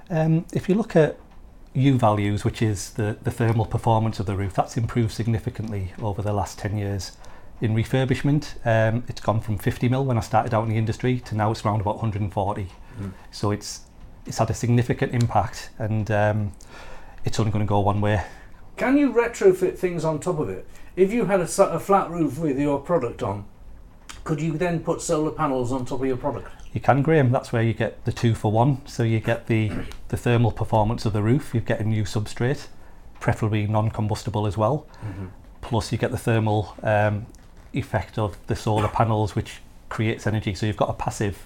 Um, 0.09 0.45
if 0.53 0.67
you 0.67 0.75
look 0.75 0.95
at 0.95 1.17
U 1.73 1.97
values, 1.97 2.43
which 2.43 2.61
is 2.61 2.91
the, 2.91 3.17
the 3.23 3.31
thermal 3.31 3.65
performance 3.65 4.19
of 4.19 4.25
the 4.25 4.35
roof, 4.35 4.53
that's 4.53 4.75
improved 4.77 5.13
significantly 5.13 5.93
over 6.01 6.21
the 6.21 6.33
last 6.33 6.59
10 6.59 6.77
years. 6.77 7.13
In 7.61 7.75
refurbishment, 7.75 8.55
um, 8.65 9.03
it's 9.07 9.21
gone 9.21 9.39
from 9.39 9.57
50 9.59 9.87
mil 9.87 10.03
when 10.03 10.17
I 10.17 10.21
started 10.21 10.51
out 10.53 10.63
in 10.63 10.69
the 10.69 10.77
industry 10.77 11.19
to 11.21 11.35
now 11.35 11.51
it's 11.51 11.63
around 11.63 11.81
about 11.81 11.97
140. 11.97 12.67
So 13.29 13.51
it's 13.51 13.81
it's 14.25 14.37
had 14.39 14.49
a 14.49 14.53
significant 14.53 15.13
impact, 15.13 15.69
and 15.79 16.09
um, 16.11 16.51
it's 17.23 17.39
only 17.39 17.51
going 17.51 17.65
to 17.65 17.69
go 17.69 17.79
one 17.79 18.01
way. 18.01 18.23
Can 18.77 18.97
you 18.97 19.11
retrofit 19.11 19.77
things 19.77 20.03
on 20.05 20.19
top 20.19 20.39
of 20.39 20.49
it? 20.49 20.67
If 20.95 21.13
you 21.13 21.25
had 21.25 21.39
a 21.39 21.47
flat 21.47 22.09
roof 22.09 22.39
with 22.39 22.59
your 22.59 22.79
product 22.79 23.23
on, 23.23 23.45
could 24.23 24.41
you 24.41 24.57
then 24.57 24.79
put 24.81 25.01
solar 25.01 25.31
panels 25.31 25.71
on 25.71 25.85
top 25.85 26.01
of 26.01 26.05
your 26.07 26.17
product? 26.17 26.49
You 26.73 26.81
can, 26.81 27.01
Graham. 27.01 27.31
That's 27.31 27.51
where 27.51 27.63
you 27.63 27.73
get 27.73 28.03
the 28.05 28.11
two 28.11 28.33
for 28.33 28.51
one. 28.51 28.85
So 28.87 29.03
you 29.03 29.19
get 29.19 29.47
the 29.47 29.71
the 30.07 30.17
thermal 30.17 30.51
performance 30.51 31.05
of 31.05 31.13
the 31.13 31.21
roof. 31.21 31.53
You 31.53 31.61
get 31.61 31.79
a 31.79 31.83
new 31.83 32.03
substrate, 32.03 32.67
preferably 33.19 33.67
non-combustible 33.67 34.47
as 34.47 34.57
well. 34.57 34.87
Plus, 35.61 35.91
you 35.91 35.97
get 35.97 36.11
the 36.11 36.17
thermal 36.17 36.75
um, 36.81 37.27
effect 37.73 38.17
of 38.17 38.37
the 38.47 38.55
solar 38.55 38.87
panels, 38.87 39.35
which 39.35 39.61
creates 39.89 40.25
energy. 40.27 40.53
So 40.53 40.65
you've 40.65 40.77
got 40.77 40.89
a 40.89 40.93
passive 40.93 41.45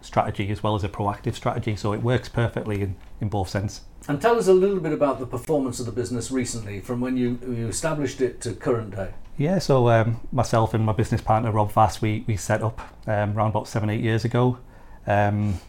strategy 0.00 0.50
as 0.50 0.62
well 0.62 0.74
as 0.74 0.84
a 0.84 0.88
proactive 0.88 1.34
strategy. 1.34 1.76
So 1.76 1.92
it 1.92 2.02
works 2.02 2.28
perfectly 2.28 2.82
in, 2.82 2.96
in 3.20 3.28
both 3.28 3.48
sense. 3.48 3.82
And 4.08 4.20
tell 4.20 4.38
us 4.38 4.48
a 4.48 4.54
little 4.54 4.80
bit 4.80 4.92
about 4.92 5.18
the 5.20 5.26
performance 5.26 5.78
of 5.78 5.86
the 5.86 5.92
business 5.92 6.30
recently, 6.30 6.80
from 6.80 7.00
when 7.00 7.16
you, 7.16 7.38
you 7.42 7.68
established 7.68 8.20
it 8.20 8.40
to 8.42 8.54
current 8.54 8.96
day. 8.96 9.12
Yeah, 9.36 9.58
so 9.58 9.88
um, 9.88 10.20
myself 10.32 10.74
and 10.74 10.84
my 10.84 10.92
business 10.92 11.20
partner 11.20 11.50
Rob 11.50 11.72
Vass, 11.72 12.02
we, 12.02 12.24
we 12.26 12.36
set 12.36 12.62
up 12.62 12.80
um, 13.06 13.36
around 13.36 13.50
about 13.50 13.68
seven, 13.68 13.88
eight 13.90 14.00
years 14.00 14.24
ago. 14.24 14.58
Um, 15.06 15.60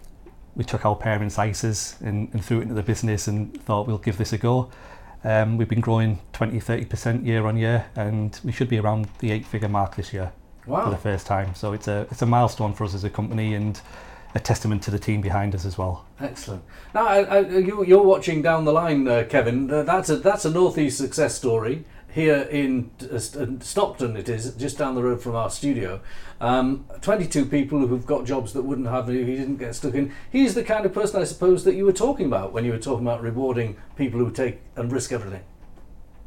we 0.55 0.63
took 0.63 0.85
our 0.85 0.95
parents' 0.95 1.38
ISAs 1.38 2.00
and, 2.01 2.29
and 2.33 2.43
threw 2.43 2.59
it 2.59 2.63
into 2.63 2.73
the 2.73 2.83
business 2.83 3.27
and 3.27 3.61
thought 3.63 3.88
we'll 3.88 3.97
give 3.97 4.17
this 4.17 4.33
a 4.33 4.38
go. 4.38 4.69
Um, 5.23 5.57
we've 5.57 5.69
been 5.69 5.81
growing 5.81 6.19
20, 6.33 6.59
30% 6.59 7.25
year 7.25 7.45
on 7.45 7.57
year 7.57 7.85
and 7.95 8.39
we 8.43 8.51
should 8.51 8.69
be 8.69 8.79
around 8.79 9.07
the 9.19 9.31
eight 9.31 9.45
figure 9.45 9.69
mark 9.69 9.95
this 9.95 10.13
year 10.13 10.31
for 10.65 10.89
the 10.89 10.97
first 10.97 11.27
time. 11.27 11.53
So 11.55 11.73
it's 11.73 11.87
a, 11.87 12.07
it's 12.11 12.21
a 12.21 12.25
milestone 12.25 12.73
for 12.73 12.83
us 12.85 12.93
as 12.93 13.03
a 13.03 13.09
company 13.09 13.53
and 13.53 13.79
a 14.33 14.39
testament 14.39 14.81
to 14.83 14.91
the 14.91 14.99
team 14.99 15.21
behind 15.21 15.53
us 15.53 15.65
as 15.65 15.77
well. 15.77 16.05
Excellent. 16.19 16.63
Now, 16.93 17.05
I, 17.05 17.23
I, 17.23 17.39
you, 17.39 17.85
you're 17.85 18.03
watching 18.03 18.41
down 18.41 18.65
the 18.65 18.71
line, 18.71 19.07
uh, 19.07 19.25
Kevin. 19.29 19.69
Uh, 19.69 19.83
that's 19.83 20.09
a 20.09 20.17
that's 20.17 20.45
a 20.45 20.49
northeast 20.49 20.97
success 20.97 21.36
story 21.36 21.84
here 22.12 22.41
in 22.52 22.91
uh, 23.12 23.17
Stockton. 23.17 24.17
It 24.17 24.30
is 24.30 24.54
just 24.56 24.78
down 24.78 24.95
the 24.95 25.04
road 25.04 25.21
from 25.21 25.36
our 25.36 25.50
studio. 25.50 26.02
Um, 26.39 26.86
22 27.02 27.45
people 27.45 27.88
who've 27.88 28.06
got 28.06 28.26
jobs 28.26 28.54
that 28.54 28.63
wouldn't 28.63 28.88
have 28.88 29.10
if 29.10 29.28
he 29.28 29.36
didn't 29.36 29.58
get 29.58 29.76
stuck 29.76 29.93
in. 29.93 30.13
He's 30.32 30.54
the 30.54 30.63
kind 30.63 30.86
of 30.86 30.93
person, 30.93 31.21
I 31.21 31.26
suppose, 31.26 31.63
that 31.63 31.76
you 31.76 31.86
were 31.86 31.93
talking 31.93 32.26
about 32.26 32.54
when 32.54 32.65
you 32.65 32.71
were 32.71 32.80
talking 32.80 33.06
about 33.06 33.21
rewarding 33.21 33.78
people 33.95 34.19
who 34.19 34.32
take 34.32 34.60
and 34.76 34.91
risk 34.91 35.12
everything. 35.12 35.43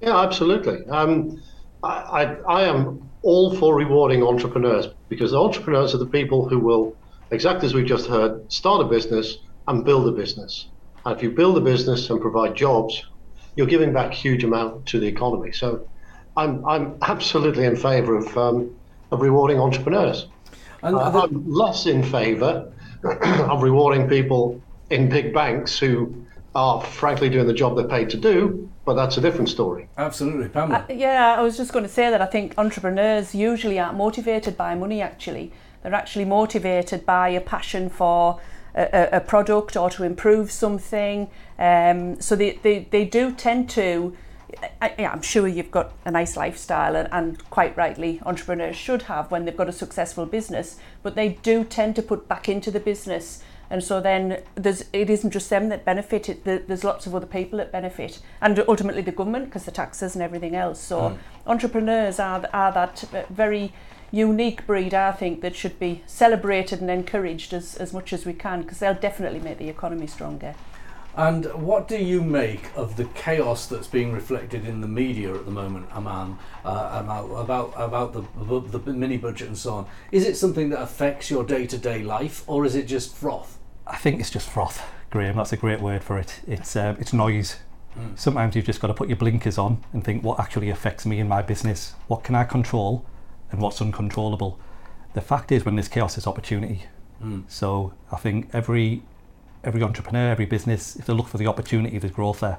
Yeah, 0.00 0.18
absolutely. 0.18 0.86
Um, 0.86 1.42
I, 1.82 1.88
I, 1.88 2.22
I 2.48 2.62
am 2.64 3.10
all 3.22 3.56
for 3.56 3.74
rewarding 3.74 4.22
entrepreneurs 4.22 4.88
because 5.08 5.34
entrepreneurs 5.34 5.94
are 5.94 5.98
the 5.98 6.06
people 6.06 6.48
who 6.48 6.58
will, 6.58 6.96
exactly 7.30 7.66
as 7.66 7.74
we 7.74 7.84
just 7.84 8.06
heard, 8.06 8.50
start 8.52 8.80
a 8.80 8.88
business 8.88 9.38
and 9.68 9.84
build 9.84 10.06
a 10.08 10.12
business. 10.12 10.68
And 11.04 11.16
if 11.16 11.22
you 11.22 11.30
build 11.30 11.58
a 11.58 11.60
business 11.60 12.08
and 12.08 12.20
provide 12.20 12.54
jobs, 12.54 13.04
you're 13.56 13.66
giving 13.66 13.92
back 13.92 14.12
a 14.12 14.14
huge 14.14 14.44
amount 14.44 14.86
to 14.86 14.98
the 15.00 15.06
economy. 15.06 15.52
So 15.52 15.86
I'm, 16.36 16.64
I'm 16.66 16.96
absolutely 17.02 17.64
in 17.64 17.76
favor 17.76 18.16
of, 18.16 18.36
um, 18.36 18.74
of 19.10 19.20
rewarding 19.22 19.58
entrepreneurs. 19.60 20.26
And 20.82 20.96
Uh, 20.96 21.10
the- 21.10 21.20
I'm 21.22 21.44
less 21.50 21.86
in 21.86 22.02
favour 22.02 22.70
of 23.04 23.62
rewarding 23.62 24.08
people 24.08 24.60
in 24.90 25.08
big 25.08 25.32
banks 25.32 25.78
who 25.78 26.14
are 26.54 26.80
frankly 26.82 27.28
doing 27.28 27.46
the 27.46 27.52
job 27.54 27.76
they're 27.76 27.88
paid 27.88 28.08
to 28.10 28.16
do, 28.16 28.68
but 28.84 28.94
that's 28.94 29.16
a 29.16 29.20
different 29.20 29.48
story. 29.48 29.88
absolutely, 29.98 30.48
Pamela. 30.48 30.84
Uh, 30.88 30.92
yeah, 30.92 31.34
I 31.36 31.42
was 31.42 31.56
just 31.56 31.72
going 31.72 31.84
to 31.84 31.90
say 31.90 32.10
that 32.10 32.20
I 32.20 32.26
think 32.26 32.54
entrepreneurs 32.58 33.34
usually 33.34 33.78
aren't 33.78 33.96
motivated 33.96 34.56
by 34.56 34.74
money, 34.74 35.00
actually. 35.02 35.52
They're 35.82 35.94
actually 35.94 36.24
motivated 36.26 37.04
by 37.04 37.30
a 37.30 37.40
passion 37.40 37.88
for 37.88 38.40
a, 38.74 39.08
a, 39.12 39.20
product 39.20 39.76
or 39.76 39.90
to 39.90 40.04
improve 40.04 40.50
something. 40.50 41.30
Um, 41.58 42.20
so 42.20 42.34
they, 42.36 42.58
they, 42.62 42.88
they 42.90 43.04
do 43.04 43.32
tend 43.32 43.70
to, 43.70 44.16
I, 44.80 44.94
I'm 44.98 45.22
sure 45.22 45.46
you've 45.46 45.70
got 45.70 45.92
a 46.04 46.10
nice 46.10 46.36
lifestyle, 46.36 46.96
and, 46.96 47.08
and 47.12 47.50
quite 47.50 47.76
rightly, 47.76 48.20
entrepreneurs 48.24 48.76
should 48.76 49.02
have 49.02 49.30
when 49.30 49.44
they've 49.44 49.56
got 49.56 49.68
a 49.68 49.72
successful 49.72 50.26
business, 50.26 50.78
but 51.02 51.14
they 51.14 51.30
do 51.42 51.64
tend 51.64 51.96
to 51.96 52.02
put 52.02 52.28
back 52.28 52.48
into 52.48 52.70
the 52.70 52.80
business. 52.80 53.42
And 53.70 53.82
so 53.82 54.00
then 54.00 54.42
there's 54.54 54.84
it 54.92 55.08
isn't 55.08 55.30
just 55.30 55.48
them 55.48 55.70
that 55.70 55.84
benefit, 55.84 56.28
it, 56.28 56.44
there's 56.44 56.84
lots 56.84 57.06
of 57.06 57.14
other 57.14 57.26
people 57.26 57.58
that 57.58 57.72
benefit, 57.72 58.20
and 58.40 58.62
ultimately 58.68 59.02
the 59.02 59.10
government 59.10 59.46
because 59.46 59.64
the 59.64 59.70
taxes 59.70 60.14
and 60.14 60.22
everything 60.22 60.54
else. 60.54 60.78
So 60.80 61.18
entrepreneurs 61.46 62.20
are, 62.20 62.44
are 62.52 62.72
that 62.72 63.04
uh, 63.14 63.22
very 63.30 63.72
unique 64.14 64.66
breed, 64.66 64.94
I 64.94 65.12
think, 65.12 65.40
that 65.40 65.56
should 65.56 65.78
be 65.78 66.02
celebrated 66.06 66.80
and 66.80 66.90
encouraged 66.90 67.52
as, 67.52 67.74
as 67.76 67.92
much 67.92 68.12
as 68.12 68.24
we 68.24 68.32
can 68.32 68.62
because 68.62 68.78
they'll 68.78 68.94
definitely 68.94 69.40
make 69.40 69.58
the 69.58 69.68
economy 69.68 70.06
stronger. 70.06 70.54
And 71.16 71.46
what 71.54 71.86
do 71.86 71.96
you 71.96 72.22
make 72.22 72.70
of 72.74 72.96
the 72.96 73.04
chaos 73.06 73.66
that's 73.66 73.86
being 73.86 74.12
reflected 74.12 74.66
in 74.66 74.80
the 74.80 74.88
media 74.88 75.32
at 75.32 75.44
the 75.44 75.50
moment, 75.52 75.86
Aman, 75.94 76.38
uh, 76.64 77.02
about 77.04 77.26
about 77.30 77.72
about 77.76 78.12
the, 78.12 78.22
the 78.44 78.78
the 78.78 78.92
mini 78.92 79.16
budget 79.16 79.46
and 79.46 79.56
so 79.56 79.74
on? 79.74 79.86
Is 80.10 80.26
it 80.26 80.36
something 80.36 80.70
that 80.70 80.82
affects 80.82 81.30
your 81.30 81.44
day 81.44 81.66
to 81.68 81.78
day 81.78 82.02
life, 82.02 82.42
or 82.48 82.64
is 82.64 82.74
it 82.74 82.88
just 82.88 83.14
froth? 83.14 83.58
I 83.86 83.96
think 83.96 84.18
it's 84.18 84.30
just 84.30 84.50
froth, 84.50 84.82
Graham. 85.10 85.36
That's 85.36 85.52
a 85.52 85.56
great 85.56 85.80
word 85.80 86.02
for 86.02 86.18
it. 86.18 86.40
It's 86.48 86.74
um, 86.74 86.96
it's 86.98 87.12
noise. 87.12 87.58
Sometimes 88.16 88.56
you've 88.56 88.66
just 88.66 88.80
got 88.80 88.88
to 88.88 88.94
put 88.94 89.08
your 89.08 89.16
blinkers 89.16 89.56
on 89.56 89.84
and 89.92 90.02
think 90.02 90.24
what 90.24 90.40
actually 90.40 90.68
affects 90.68 91.06
me 91.06 91.20
in 91.20 91.28
my 91.28 91.42
business. 91.42 91.94
What 92.08 92.24
can 92.24 92.34
I 92.34 92.42
control, 92.42 93.06
and 93.50 93.60
what's 93.60 93.80
uncontrollable. 93.80 94.58
The 95.14 95.20
fact 95.20 95.52
is, 95.52 95.64
when 95.64 95.76
there's 95.76 95.88
chaos, 95.88 96.16
there's 96.16 96.26
opportunity. 96.26 96.84
So 97.48 97.94
I 98.12 98.16
think 98.16 98.50
every 98.52 99.02
every 99.62 99.82
entrepreneur, 99.82 100.30
every 100.30 100.44
business, 100.44 100.94
if 100.96 101.06
they 101.06 101.14
look 101.14 101.26
for 101.26 101.38
the 101.38 101.46
opportunity, 101.46 101.98
there's 101.98 102.12
growth 102.12 102.40
there. 102.40 102.58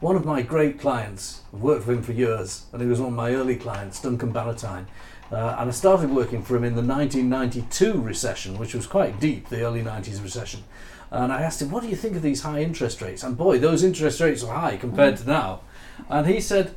One 0.00 0.16
of 0.16 0.24
my 0.24 0.42
great 0.42 0.80
clients, 0.80 1.42
I've 1.52 1.60
worked 1.60 1.86
with 1.86 1.98
him 1.98 2.02
for 2.02 2.12
years, 2.12 2.66
and 2.72 2.80
he 2.80 2.88
was 2.88 2.98
one 3.00 3.10
of 3.10 3.14
my 3.14 3.32
early 3.32 3.56
clients, 3.56 4.00
Duncan 4.00 4.32
Bannatyne. 4.32 4.86
Uh, 5.30 5.56
and 5.58 5.68
I 5.68 5.70
started 5.70 6.10
working 6.10 6.42
for 6.42 6.56
him 6.56 6.64
in 6.64 6.74
the 6.74 6.82
1992 6.82 8.00
recession, 8.00 8.58
which 8.58 8.74
was 8.74 8.86
quite 8.86 9.20
deep, 9.20 9.48
the 9.48 9.62
early 9.62 9.82
90s 9.82 10.22
recession. 10.22 10.64
And 11.10 11.32
I 11.32 11.42
asked 11.42 11.62
him, 11.62 11.70
What 11.70 11.82
do 11.82 11.88
you 11.88 11.96
think 11.96 12.16
of 12.16 12.22
these 12.22 12.42
high 12.42 12.60
interest 12.60 13.00
rates? 13.00 13.22
And 13.22 13.36
boy, 13.36 13.58
those 13.58 13.82
interest 13.82 14.20
rates 14.20 14.42
are 14.42 14.54
high 14.54 14.76
compared 14.76 15.16
to 15.18 15.26
now. 15.26 15.60
And 16.08 16.26
he 16.26 16.40
said, 16.40 16.74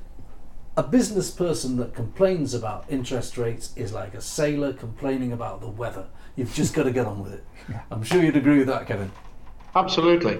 A 0.78 0.84
business 0.84 1.32
person 1.32 1.78
that 1.78 1.96
complains 1.96 2.54
about 2.54 2.86
interest 2.88 3.36
rates 3.36 3.74
is 3.76 3.94
like 3.94 4.14
a 4.14 4.22
sailor 4.22 4.74
complaining 4.74 5.32
about 5.32 5.60
the 5.60 5.68
weather. 5.68 6.06
You've 6.36 6.54
just 6.54 6.76
got 6.76 6.84
to 6.84 6.92
get 6.92 7.08
on 7.08 7.24
with 7.24 7.34
it. 7.34 7.44
I'm 7.90 8.04
sure 8.04 8.24
you'd 8.24 8.38
agree 8.38 8.60
with 8.60 8.68
that, 8.68 8.86
Kevin. 8.86 9.12
Absolutely. 9.76 10.40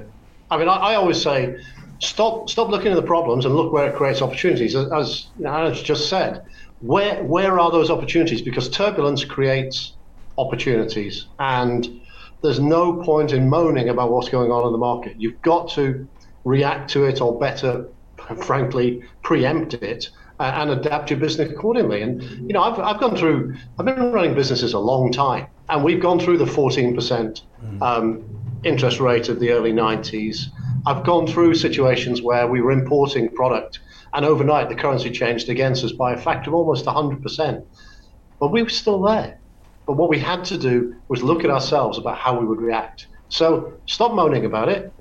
I 0.52 0.58
mean, 0.58 0.70
I, 0.70 0.76
I 0.76 0.94
always 0.94 1.20
say, 1.20 1.58
stop 1.98 2.52
stop 2.52 2.70
looking 2.70 2.92
at 2.92 2.96
the 2.96 3.02
problems 3.02 3.46
and 3.46 3.56
look 3.56 3.74
where 3.74 3.90
it 3.90 3.96
creates 3.96 4.22
opportunities. 4.22 4.76
As, 4.76 4.92
as 4.92 5.28
Alex 5.44 5.82
just 5.82 6.08
said, 6.08 6.46
where 6.82 7.24
where 7.24 7.60
are 7.60 7.72
those 7.72 7.90
opportunities? 7.90 8.44
Because 8.44 8.70
turbulence 8.70 9.26
creates 9.26 9.94
opportunities, 10.38 11.26
and 11.40 12.00
there's 12.44 12.60
no 12.60 13.02
point 13.02 13.32
in 13.34 13.50
moaning 13.50 13.90
about 13.90 14.12
what's 14.12 14.30
going 14.30 14.52
on 14.52 14.68
in 14.68 14.72
the 14.72 14.78
market. 14.78 15.20
You've 15.20 15.42
got 15.42 15.72
to 15.72 16.08
react 16.44 16.92
to 16.92 17.06
it, 17.06 17.22
or 17.22 17.40
better, 17.40 17.88
frankly, 18.44 19.02
preempt 19.24 19.74
it 19.74 20.12
and 20.40 20.70
adapt 20.70 21.10
your 21.10 21.20
business 21.20 21.52
accordingly. 21.52 22.02
And 22.02 22.22
you 22.22 22.54
know, 22.54 22.64
I've 22.64 22.80
I've 22.80 23.00
gone 23.00 23.16
through. 23.16 23.56
I've 23.80 23.86
been 23.86 24.12
running 24.12 24.36
businesses 24.36 24.74
a 24.74 24.80
long 24.80 25.12
time, 25.12 25.48
and 25.70 25.84
we've 25.84 26.02
gone 26.02 26.20
through 26.20 26.38
the 26.38 26.48
14 26.48 26.96
percent 26.96 27.42
um, 27.82 28.24
interest 28.64 29.00
rate 29.00 29.30
of 29.30 29.40
the 29.40 29.52
early 29.52 29.72
90s. 29.72 30.46
I've 30.86 31.04
gone 31.04 31.28
through 31.28 31.56
situations 31.56 32.22
where 32.22 32.48
we 32.48 32.62
were 32.62 32.72
importing 32.72 33.30
product 33.30 33.80
and 34.14 34.26
overnight 34.26 34.70
the 34.70 34.76
currency 34.76 35.12
changed 35.12 35.50
against 35.50 35.84
us 35.84 35.92
by 35.92 36.14
a 36.14 36.18
factor 36.18 36.50
of 36.50 36.56
almost 36.56 36.86
100%. 36.86 37.66
But 38.40 38.52
we 38.52 38.64
were 38.64 38.70
still 38.70 39.02
there. 39.02 39.40
But 39.86 39.94
what 39.94 40.10
we 40.10 40.20
had 40.20 40.44
to 40.46 40.58
do 40.58 40.96
was 41.08 41.24
look 41.24 41.44
at 41.44 41.50
ourselves 41.50 41.98
about 41.98 42.18
how 42.18 42.40
we 42.40 42.46
would 42.46 42.62
react. 42.62 43.08
So 43.30 43.74
stop 43.86 44.14
moaning 44.14 44.46
about 44.46 44.70
it. 44.70 44.94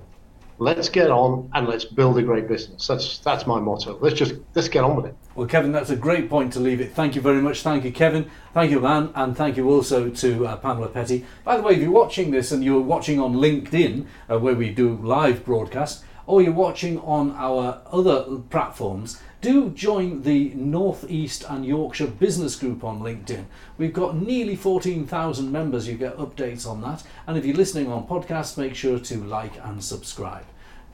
Let's 0.59 0.89
get 0.89 1.11
on 1.11 1.49
and 1.53 1.67
let's 1.67 1.85
build 1.85 2.17
a 2.17 2.23
great 2.23 2.47
business. 2.47 2.87
That's 2.87 3.19
that's 3.19 3.45
my 3.45 3.59
motto. 3.59 3.99
Let's 4.01 4.15
just 4.15 4.33
let's 4.55 4.69
get 4.69 4.83
on 4.83 4.95
with 4.95 5.05
it. 5.05 5.15
Well, 5.37 5.45
Kevin, 5.45 5.71
that's 5.71 5.91
a 5.91 5.95
great 5.95 6.31
point 6.31 6.51
to 6.53 6.59
leave 6.59 6.81
it. 6.81 6.93
Thank 6.93 7.13
you 7.13 7.21
very 7.21 7.43
much. 7.43 7.61
Thank 7.61 7.83
you, 7.83 7.91
Kevin. 7.91 8.27
Thank 8.55 8.71
you, 8.71 8.79
man, 8.79 9.11
and 9.13 9.37
thank 9.37 9.55
you 9.55 9.69
also 9.69 10.09
to 10.09 10.47
uh, 10.47 10.57
Pamela 10.57 10.87
Petty. 10.87 11.27
By 11.43 11.57
the 11.57 11.61
way, 11.61 11.73
if 11.73 11.79
you're 11.79 11.91
watching 11.91 12.31
this 12.31 12.51
and 12.51 12.63
you're 12.63 12.81
watching 12.81 13.19
on 13.19 13.35
LinkedIn, 13.35 14.07
uh, 14.31 14.39
where 14.39 14.55
we 14.55 14.71
do 14.71 14.95
live 14.95 15.45
broadcast, 15.45 16.03
or 16.25 16.41
you're 16.41 16.53
watching 16.53 16.97
on 17.01 17.33
our 17.33 17.83
other 17.91 18.39
platforms, 18.49 19.21
do 19.39 19.69
join 19.69 20.23
the 20.23 20.55
Northeast 20.55 21.45
and 21.47 21.63
Yorkshire 21.63 22.07
Business 22.07 22.55
Group 22.55 22.83
on 22.83 23.01
LinkedIn. 23.01 23.45
We've 23.77 23.93
got 23.93 24.19
nearly 24.19 24.55
14,000 24.55 25.51
members. 25.51 25.87
You 25.87 25.99
get 25.99 26.17
updates 26.17 26.67
on 26.67 26.81
that. 26.81 27.03
And 27.27 27.37
if 27.37 27.45
you're 27.45 27.55
listening 27.55 27.91
on 27.91 28.07
podcasts, 28.07 28.57
make 28.57 28.73
sure 28.73 28.97
to 28.97 29.23
like 29.23 29.63
and 29.63 29.83
subscribe. 29.83 30.45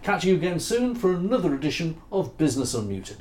Catch 0.02 0.26
you 0.26 0.36
again 0.36 0.60
soon 0.60 0.96
for 0.96 1.14
another 1.14 1.56
edition 1.56 2.02
of 2.12 2.38
Business 2.38 2.76
Unmuted. 2.76 3.20